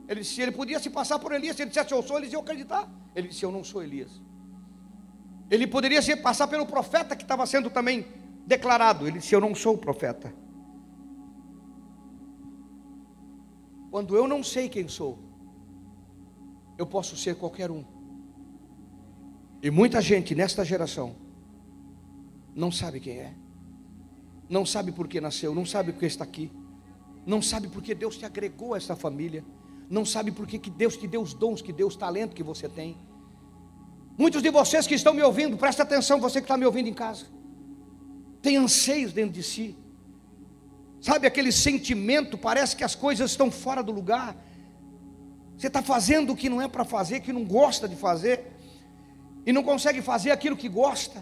[0.08, 2.42] Ele disse, ele podia se passar por Elias, se ele dissesse eu sou, eles iam
[2.42, 2.90] acreditar.
[3.16, 4.22] Ele disse, eu não sou Elias.
[5.50, 8.06] Ele poderia se passar pelo profeta que estava sendo também
[8.46, 9.08] declarado.
[9.08, 10.34] Ele disse, eu não sou o profeta.
[13.94, 15.20] Quando eu não sei quem sou,
[16.80, 17.86] eu posso ser qualquer um.
[19.62, 21.16] E muita gente nesta geração
[22.56, 23.36] não sabe quem é,
[24.50, 26.52] não sabe por que nasceu, não sabe por que está aqui,
[27.24, 29.46] não sabe por que Deus te agregou a esta família,
[29.88, 32.68] não sabe por que Deus te deu os dons, que deu os talentos que você
[32.68, 32.98] tem.
[34.18, 36.96] Muitos de vocês que estão me ouvindo, presta atenção, você que está me ouvindo em
[36.96, 37.28] casa,
[38.42, 39.78] tem anseios dentro de si,
[41.04, 44.38] sabe aquele sentimento, parece que as coisas estão fora do lugar,
[45.58, 48.54] você está fazendo o que não é para fazer, que não gosta de fazer,
[49.46, 51.22] e não consegue fazer aquilo que gosta,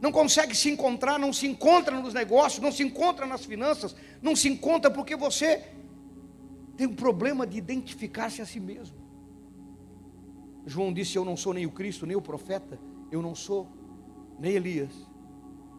[0.00, 4.34] não consegue se encontrar, não se encontra nos negócios, não se encontra nas finanças, não
[4.34, 5.62] se encontra porque você
[6.76, 8.96] tem um problema de identificar-se a si mesmo.
[10.66, 12.80] João disse: Eu não sou nem o Cristo, nem o profeta,
[13.12, 13.68] eu não sou
[14.40, 14.92] nem Elias.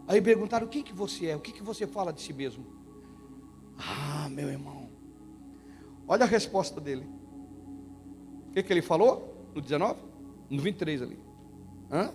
[0.07, 1.35] Aí perguntaram: O que, que você é?
[1.35, 2.82] O que, que você fala de si mesmo?
[3.77, 4.89] Ah, meu irmão,
[6.07, 7.05] olha a resposta dele.
[8.49, 9.49] O que, que ele falou?
[9.53, 9.99] No 19?
[10.49, 11.19] No 23 ali.
[11.91, 12.11] Hã?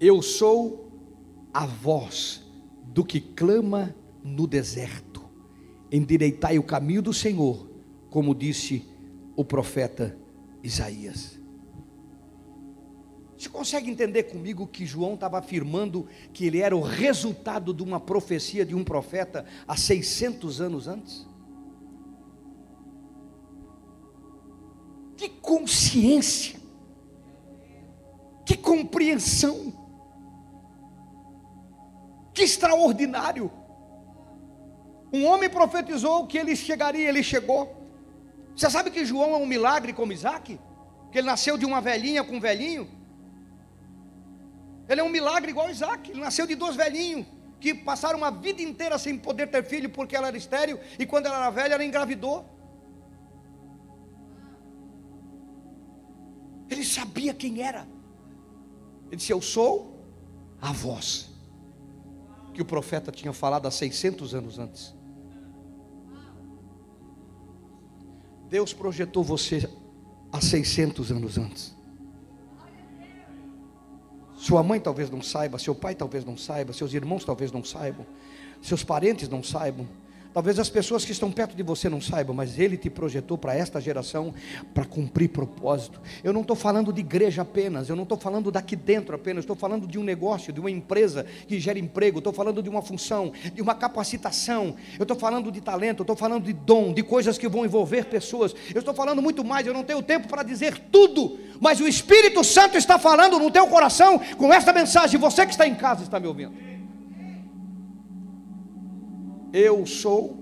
[0.00, 0.92] Eu sou
[1.52, 2.42] a voz
[2.82, 5.24] do que clama no deserto.
[5.90, 7.68] Endireitai o caminho do Senhor,
[8.10, 8.88] como disse
[9.36, 10.18] o profeta
[10.62, 11.33] Isaías.
[13.44, 18.00] Você consegue entender comigo que João estava afirmando que ele era o resultado de uma
[18.00, 21.26] profecia de um profeta há 600 anos antes?
[25.14, 26.58] Que consciência,
[28.46, 29.74] que compreensão,
[32.32, 33.52] que extraordinário.
[35.12, 37.90] Um homem profetizou que ele chegaria, ele chegou.
[38.56, 40.58] Você sabe que João é um milagre como Isaac?
[41.12, 43.03] Que ele nasceu de uma velhinha com um velhinho?
[44.88, 46.10] Ele é um milagre igual Isaac.
[46.10, 47.26] Ele nasceu de dois velhinhos
[47.60, 51.26] que passaram uma vida inteira sem poder ter filho porque ela era estéril e quando
[51.26, 52.44] ela era velha ela engravidou.
[56.68, 57.86] Ele sabia quem era.
[59.06, 60.04] Ele disse: Eu sou
[60.60, 61.30] a voz
[62.52, 64.94] que o profeta tinha falado há 600 anos antes.
[68.48, 69.68] Deus projetou você
[70.32, 71.73] há 600 anos antes.
[74.44, 78.04] Sua mãe talvez não saiba, seu pai talvez não saiba, seus irmãos talvez não saibam,
[78.60, 79.88] seus parentes não saibam,
[80.34, 83.54] Talvez as pessoas que estão perto de você não saibam, mas Ele te projetou para
[83.54, 84.34] esta geração
[84.74, 86.00] para cumprir propósito.
[86.24, 89.54] Eu não estou falando de igreja apenas, eu não estou falando daqui dentro apenas, estou
[89.54, 93.32] falando de um negócio, de uma empresa que gera emprego, estou falando de uma função,
[93.54, 97.48] de uma capacitação, eu estou falando de talento, estou falando de dom, de coisas que
[97.48, 98.56] vão envolver pessoas.
[98.74, 102.42] Eu estou falando muito mais, eu não tenho tempo para dizer tudo, mas o Espírito
[102.42, 105.20] Santo está falando no teu coração com esta mensagem.
[105.20, 106.73] Você que está em casa está me ouvindo.
[109.56, 110.36] Eu sou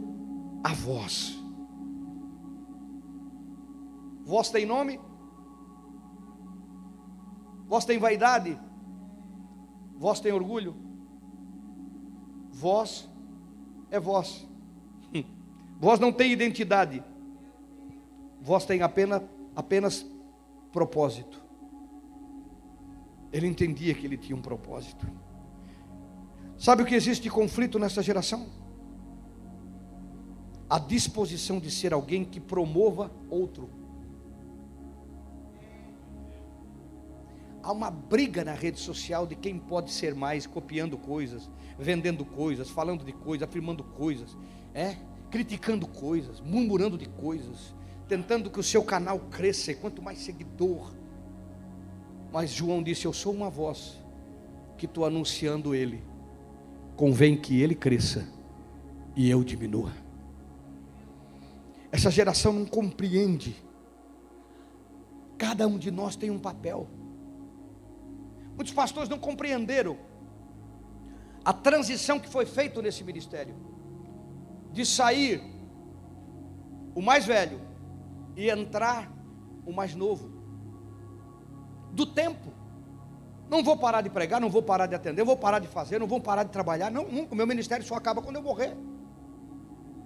[0.64, 1.38] a voz.
[4.25, 4.98] Voz tem nome?
[7.66, 8.59] Voz tem vaidade?
[9.98, 10.75] Voz tem orgulho?
[12.51, 13.07] Voz
[13.90, 14.48] é voz.
[15.79, 17.05] Voz não tem identidade.
[18.40, 19.20] Voz tem apenas,
[19.55, 20.07] apenas
[20.72, 21.38] propósito.
[23.31, 25.07] Ele entendia que ele tinha um propósito.
[26.57, 28.62] Sabe o que existe de conflito nessa geração?
[30.72, 33.68] A disposição de ser alguém que promova outro.
[37.62, 42.70] Há uma briga na rede social de quem pode ser mais, copiando coisas, vendendo coisas,
[42.70, 44.35] falando de coisas, afirmando coisas,
[44.72, 44.96] é,
[45.30, 47.74] criticando coisas, murmurando de coisas,
[48.08, 50.94] tentando que o seu canal cresça, e quanto mais seguidor.
[52.32, 53.98] Mas João disse: Eu sou uma voz
[54.78, 56.02] que estou anunciando Ele.
[56.96, 58.26] Convém que Ele cresça
[59.14, 59.92] e eu diminua.
[61.92, 63.55] Essa geração não compreende.
[65.37, 66.88] Cada um de nós tem um papel.
[68.57, 69.98] Muitos pastores não compreenderam
[71.44, 73.55] a transição que foi feita nesse ministério
[74.72, 75.42] de sair
[76.94, 77.61] o mais velho
[78.37, 79.12] e entrar
[79.66, 80.31] o mais novo.
[81.93, 82.53] Do tempo.
[83.51, 86.07] Não vou parar de pregar, não vou parar de atender, vou parar de fazer, não
[86.07, 86.90] vou parar de trabalhar.
[86.90, 87.34] Não, nunca.
[87.34, 88.74] O meu ministério só acaba quando eu morrer.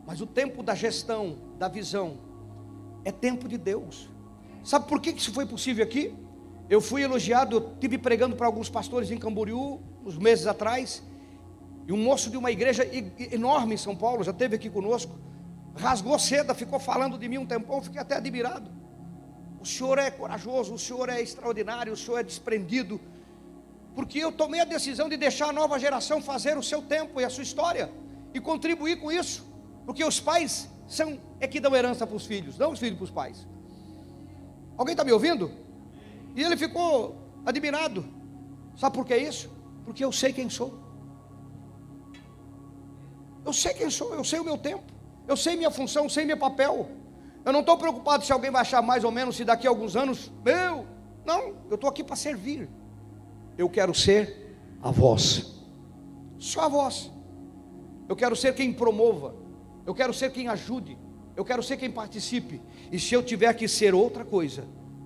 [0.07, 2.19] Mas o tempo da gestão, da visão,
[3.05, 4.09] é tempo de Deus.
[4.63, 6.15] Sabe por que isso foi possível aqui?
[6.69, 11.03] Eu fui elogiado, eu tive pregando para alguns pastores em Camboriú, uns meses atrás,
[11.87, 12.85] e um moço de uma igreja
[13.33, 15.17] enorme em São Paulo, já esteve aqui conosco,
[15.77, 18.69] rasgou seda, ficou falando de mim um tempão, fiquei até admirado.
[19.61, 23.01] O senhor é corajoso, o senhor é extraordinário, o senhor é desprendido,
[23.95, 27.25] porque eu tomei a decisão de deixar a nova geração fazer o seu tempo e
[27.25, 27.93] a sua história,
[28.35, 29.46] e contribuir com isso.
[29.87, 33.05] Porque os pais são é que dão herança para os filhos, não os filhos para
[33.05, 33.47] os pais.
[34.77, 35.51] Alguém está me ouvindo?
[36.35, 37.17] E ele ficou
[37.47, 38.05] admirado.
[38.77, 39.51] Sabe por que isso?
[39.85, 40.79] Porque eu sei quem sou.
[43.45, 44.83] Eu sei quem sou, eu sei o meu tempo,
[45.29, 46.91] eu sei minha função, eu sei meu papel.
[47.45, 49.95] Eu não estou preocupado se alguém vai achar mais ou menos, se daqui a alguns
[49.95, 50.85] anos, meu,
[51.25, 52.69] não, eu estou aqui para servir.
[53.57, 55.63] Eu quero ser a voz,
[56.39, 57.11] só a voz.
[58.09, 59.35] Eu quero ser quem promova,
[59.87, 60.99] eu quero ser quem ajude,
[61.37, 62.61] eu quero ser quem participe.
[62.91, 64.65] E se eu tiver que ser outra coisa,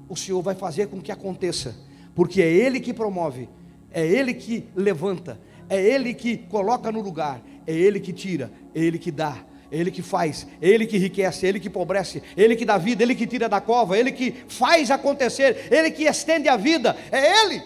[0.09, 1.77] o Senhor vai fazer com que aconteça,
[2.15, 3.49] porque é Ele que promove,
[3.91, 8.81] é Ele que levanta, é Ele que coloca no lugar, é Ele que tira, é
[8.81, 12.23] Ele que dá, é Ele que faz, é Ele que enriquece, é Ele que empobrece,
[12.37, 14.91] é Ele que dá vida, é Ele que tira da cova, é Ele que faz
[14.91, 17.63] acontecer, é Ele que estende a vida, é Ele.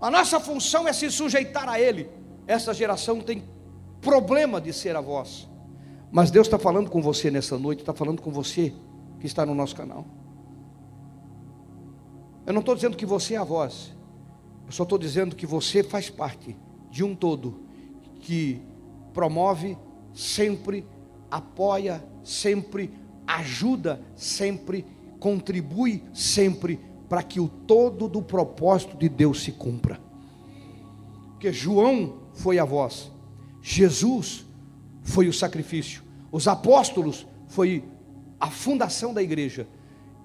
[0.00, 2.08] A nossa função é se sujeitar a Ele.
[2.46, 3.42] Essa geração tem
[4.04, 5.48] problema de ser a voz,
[6.12, 8.72] mas Deus está falando com você nessa noite, está falando com você
[9.18, 10.06] que está no nosso canal.
[12.46, 13.94] Eu não estou dizendo que você é a voz,
[14.66, 16.56] eu só estou dizendo que você faz parte
[16.90, 17.64] de um todo
[18.20, 18.60] que
[19.14, 19.76] promove
[20.12, 20.86] sempre,
[21.30, 22.92] apoia sempre,
[23.26, 24.84] ajuda sempre,
[25.18, 26.78] contribui sempre
[27.08, 30.00] para que o todo do propósito de Deus se cumpra.
[31.30, 33.10] Porque João foi a voz,
[33.66, 34.44] Jesus
[35.02, 37.82] foi o sacrifício, os apóstolos foi
[38.38, 39.66] a fundação da igreja,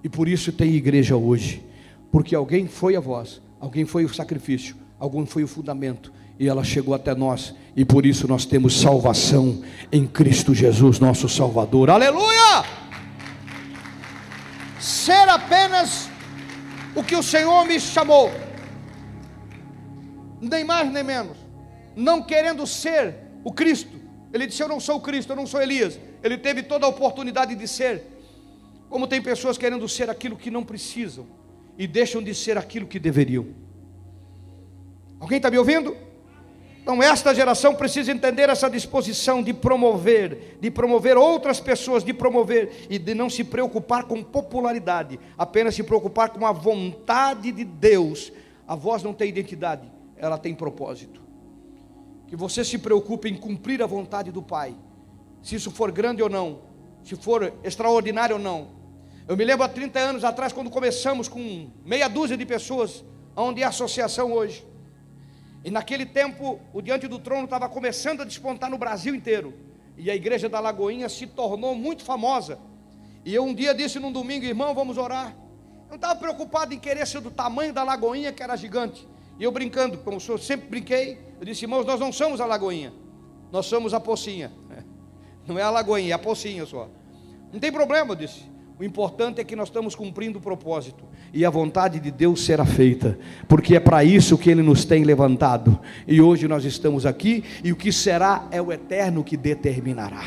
[0.04, 1.64] e por isso tem igreja hoje,
[2.12, 6.62] porque alguém foi a voz, alguém foi o sacrifício, alguém foi o fundamento, e ela
[6.62, 11.88] chegou até nós, e por isso nós temos salvação em Cristo Jesus, nosso Salvador.
[11.88, 12.62] Aleluia!
[14.78, 16.10] Ser apenas
[16.94, 18.30] o que o Senhor me chamou,
[20.42, 21.38] nem mais nem menos,
[21.96, 23.96] não querendo ser o Cristo.
[24.32, 25.98] Ele disse: Eu não sou o Cristo, eu não sou Elias.
[26.22, 28.04] Ele teve toda a oportunidade de ser.
[28.88, 31.26] Como tem pessoas querendo ser aquilo que não precisam
[31.78, 33.48] e deixam de ser aquilo que deveriam.
[35.18, 35.96] Alguém está me ouvindo?
[36.82, 42.86] Então, esta geração precisa entender essa disposição de promover, de promover outras pessoas, de promover
[42.88, 48.32] e de não se preocupar com popularidade, apenas se preocupar com a vontade de Deus.
[48.66, 51.20] A voz não tem identidade, ela tem propósito.
[52.30, 54.74] Que você se preocupe em cumprir a vontade do Pai,
[55.42, 56.60] se isso for grande ou não,
[57.02, 58.68] se for extraordinário ou não.
[59.26, 63.04] Eu me lembro há 30 anos atrás, quando começamos com meia dúzia de pessoas,
[63.36, 64.64] onde é a associação hoje.
[65.64, 69.52] E naquele tempo, o Diante do Trono estava começando a despontar no Brasil inteiro.
[69.96, 72.58] E a igreja da Lagoinha se tornou muito famosa.
[73.24, 75.34] E eu um dia disse num domingo, irmão, vamos orar.
[75.84, 79.06] Eu não estava preocupado em querer ser do tamanho da Lagoinha, que era gigante.
[79.40, 82.92] E eu brincando, como eu sempre brinquei, eu disse, irmãos, nós não somos a Lagoinha,
[83.50, 84.52] nós somos a Pocinha.
[85.48, 86.88] Não é a Lagoinha, é a Pocinha só.
[87.50, 88.44] Não tem problema, eu disse.
[88.78, 92.64] O importante é que nós estamos cumprindo o propósito e a vontade de Deus será
[92.64, 93.18] feita,
[93.48, 95.80] porque é para isso que Ele nos tem levantado.
[96.06, 100.24] E hoje nós estamos aqui e o que será é o eterno que determinará.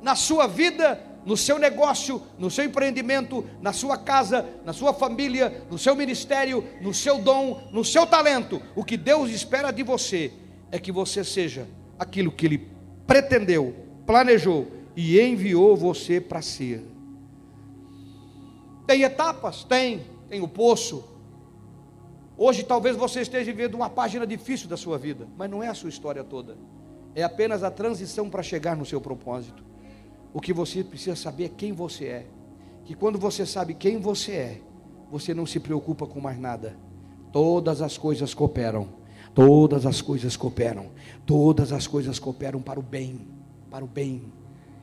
[0.00, 5.66] Na sua vida, no seu negócio, no seu empreendimento, na sua casa, na sua família,
[5.70, 10.32] no seu ministério, no seu dom, no seu talento, o que Deus espera de você
[10.70, 11.66] é que você seja
[11.98, 12.68] aquilo que Ele
[13.06, 13.74] pretendeu,
[14.06, 16.82] planejou e enviou você para ser.
[18.86, 19.64] Tem etapas?
[19.64, 20.02] Tem.
[20.28, 21.04] Tem o poço.
[22.36, 25.74] Hoje talvez você esteja vivendo uma página difícil da sua vida, mas não é a
[25.74, 26.56] sua história toda.
[27.14, 29.69] É apenas a transição para chegar no seu propósito.
[30.32, 32.26] O que você precisa saber é quem você é.
[32.84, 34.60] Que quando você sabe quem você é,
[35.10, 36.76] você não se preocupa com mais nada.
[37.32, 38.88] Todas as coisas cooperam.
[39.34, 40.86] Todas as coisas cooperam.
[41.26, 43.20] Todas as coisas cooperam para o bem,
[43.70, 44.32] para o bem.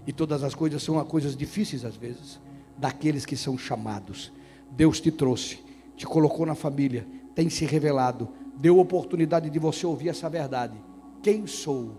[0.06, 2.39] E todas as coisas são coisas difíceis às vezes
[2.78, 4.32] daqueles que são chamados.
[4.72, 5.60] Deus te trouxe,
[5.95, 10.78] te colocou na família, tem se revelado, deu oportunidade de você ouvir essa verdade.
[11.22, 11.91] Quem sou?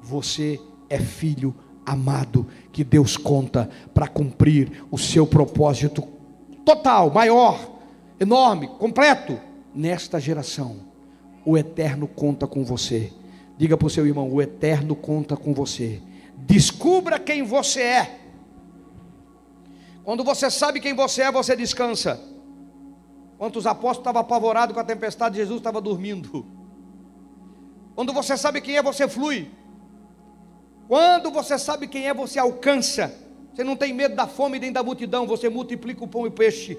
[0.00, 1.54] Você é filho
[1.90, 6.02] amado que Deus conta para cumprir o seu propósito
[6.64, 7.58] total, maior,
[8.18, 9.38] enorme, completo
[9.74, 10.76] nesta geração.
[11.44, 13.12] O eterno conta com você.
[13.58, 16.00] Diga para o seu irmão: o eterno conta com você.
[16.36, 18.20] Descubra quem você é.
[20.04, 22.20] Quando você sabe quem você é, você descansa.
[23.36, 26.46] Quantos apóstolos estavam apavorados com a tempestade, Jesus estava dormindo.
[27.94, 29.50] Quando você sabe quem é, você flui.
[30.90, 33.14] Quando você sabe quem é, você alcança.
[33.54, 36.32] Você não tem medo da fome nem da multidão, você multiplica o pão e o
[36.32, 36.76] peixe.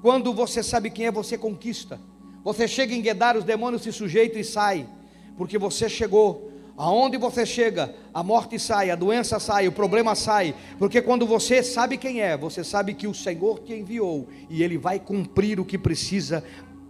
[0.00, 2.00] Quando você sabe quem é, você conquista.
[2.42, 4.88] Você chega em Guedar, os demônios se sujeitam e saem,
[5.36, 10.54] porque você chegou Aonde você chega, a morte sai, a doença sai, o problema sai,
[10.78, 14.78] porque quando você sabe quem é, você sabe que o Senhor te enviou e Ele
[14.78, 16.42] vai cumprir o que precisa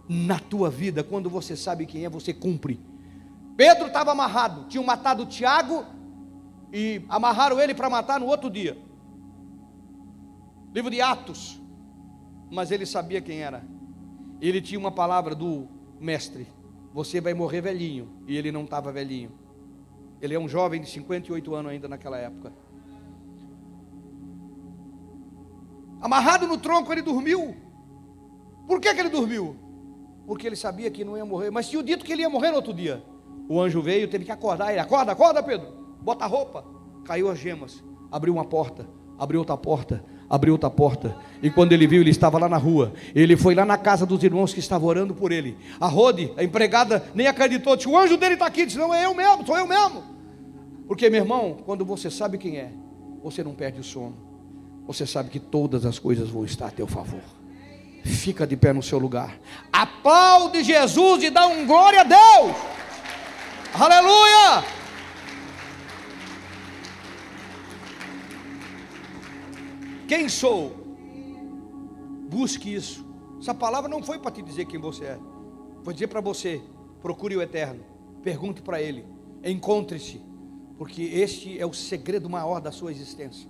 [0.07, 1.03] na tua vida.
[1.03, 2.79] Quando você sabe quem é, você cumpre.
[3.57, 5.85] Pedro estava amarrado, tinham matado Tiago
[6.71, 8.77] e amarraram ele para matar no outro dia.
[10.73, 11.61] Livro de Atos.
[12.49, 13.63] Mas ele sabia quem era.
[14.39, 15.67] Ele tinha uma palavra do
[15.99, 16.47] mestre:
[16.93, 18.09] Você vai morrer velhinho.
[18.27, 19.31] E ele não estava velhinho.
[20.21, 22.53] Ele é um jovem de 58 anos ainda naquela época.
[25.99, 27.55] Amarrado no tronco, ele dormiu.
[28.67, 29.55] Por que, que ele dormiu?
[30.25, 31.51] Porque ele sabia que não ia morrer.
[31.51, 33.03] Mas tinha dito que ele ia morrer no outro dia.
[33.47, 34.79] O anjo veio, teve que acordar ele.
[34.79, 35.80] Acorda, acorda, Pedro.
[36.01, 36.65] Bota a roupa.
[37.05, 37.83] Caiu as gemas.
[38.11, 38.87] Abriu uma porta.
[39.17, 41.13] Abriu outra porta abriu outra porta.
[41.43, 42.93] E quando ele viu, ele estava lá na rua.
[43.13, 45.57] Ele foi lá na casa dos irmãos que estavam orando por ele.
[45.77, 47.75] A Rode, a empregada, nem acreditou.
[47.75, 48.65] Disse, o anjo dele está aqui.
[48.65, 50.01] Disse, não, é eu mesmo, sou eu mesmo.
[50.87, 52.71] Porque, meu irmão, quando você sabe quem é,
[53.21, 54.15] você não perde o sono.
[54.87, 57.21] Você sabe que todas as coisas vão estar a teu favor.
[58.05, 59.37] Fica de pé no seu lugar.
[59.71, 62.55] Aplaude Jesus e dá um glória a Deus.
[63.73, 64.80] Aleluia!
[70.11, 70.73] Quem sou?
[72.29, 73.07] Busque isso.
[73.39, 75.19] Essa palavra não foi para te dizer quem você é.
[75.85, 76.61] Foi dizer para você:
[77.01, 77.81] procure o eterno.
[78.21, 79.05] Pergunte para ele.
[79.41, 80.21] Encontre-se.
[80.77, 83.49] Porque este é o segredo maior da sua existência.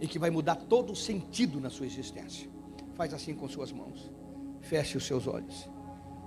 [0.00, 2.48] E que vai mudar todo o sentido na sua existência.
[2.94, 4.10] Faz assim com suas mãos.
[4.62, 5.68] Feche os seus olhos.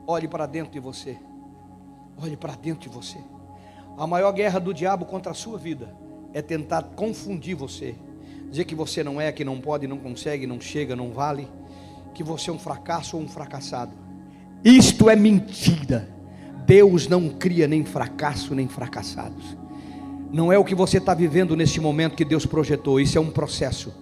[0.06, 1.18] Olhe para dentro de você.
[2.22, 3.18] Olhe para dentro de você.
[3.98, 5.98] A maior guerra do diabo contra a sua vida
[6.34, 7.96] é tentar confundir você
[8.52, 11.48] dizer que você não é, que não pode, não consegue, não chega, não vale,
[12.14, 13.94] que você é um fracasso ou um fracassado.
[14.64, 16.08] Isto é mentira.
[16.66, 19.58] Deus não cria nem fracasso nem fracassados.
[20.32, 23.32] Não é o que você está vivendo neste momento que Deus projetou, isso é um
[23.32, 23.94] processo.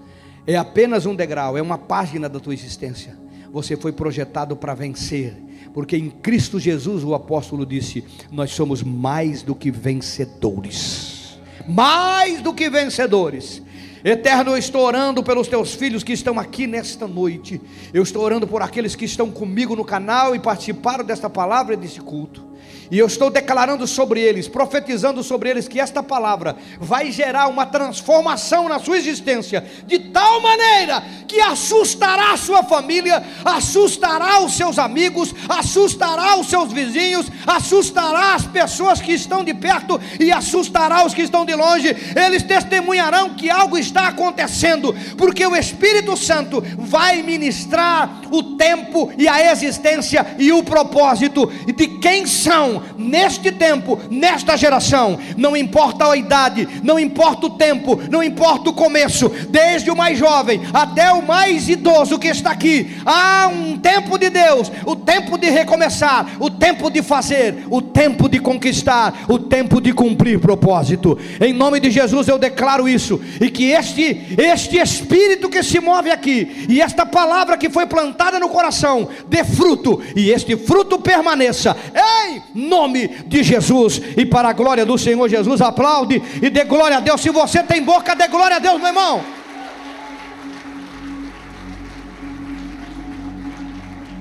[0.46, 3.18] É apenas um degrau, é uma página da tua existência.
[3.52, 5.36] Você foi projetado para vencer,
[5.74, 11.40] porque em Cristo Jesus o apóstolo disse: Nós somos mais do que vencedores.
[11.68, 13.64] Mais do que vencedores.
[14.04, 17.62] Eterno, eu estou orando pelos teus filhos que estão aqui nesta noite.
[17.94, 21.78] Eu estou orando por aqueles que estão comigo no canal e participaram desta palavra e
[21.78, 22.49] desse culto.
[22.92, 27.66] E eu estou declarando sobre eles, profetizando sobre eles, que esta palavra vai gerar uma
[27.66, 34.80] transformação na sua existência, de tal maneira que assustará a sua família, assustará os seus
[34.80, 41.14] amigos, assustará os seus vizinhos, assustará as pessoas que estão de perto e assustará os
[41.14, 41.96] que estão de longe.
[42.16, 49.28] Eles testemunharão que algo está acontecendo, porque o Espírito Santo vai ministrar o tempo e
[49.28, 56.18] a existência e o propósito de quem são neste tempo, nesta geração, não importa a
[56.18, 61.26] idade, não importa o tempo, não importa o começo, desde o mais jovem até o
[61.26, 66.50] mais idoso que está aqui, há um tempo de Deus, o tempo de recomeçar, o
[66.50, 71.18] tempo de fazer, o tempo de conquistar, o tempo de cumprir propósito.
[71.40, 76.10] Em nome de Jesus eu declaro isso e que este este espírito que se move
[76.10, 81.76] aqui e esta palavra que foi plantada no coração dê fruto e este fruto permaneça.
[81.94, 85.60] Ei, nome de Jesus e para a glória do Senhor Jesus.
[85.60, 87.20] Aplaude e dê glória a Deus.
[87.20, 89.22] Se você tem boca, dê glória a Deus, meu irmão.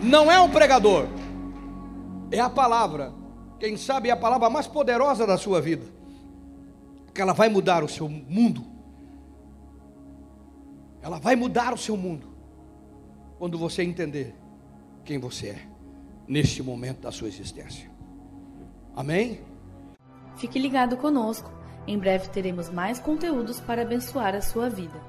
[0.03, 1.07] Não é um pregador,
[2.31, 3.13] é a palavra.
[3.61, 5.85] Quem sabe é a palavra mais poderosa da sua vida,
[7.13, 8.65] que ela vai mudar o seu mundo.
[11.03, 12.27] Ela vai mudar o seu mundo
[13.39, 14.35] quando você entender
[15.05, 15.69] quem você é
[16.27, 17.98] neste momento da sua existência.
[18.99, 19.39] Amém?
[20.39, 21.53] Fique ligado conosco.
[21.87, 25.01] Em breve teremos mais conteúdos para abençoar a sua vida.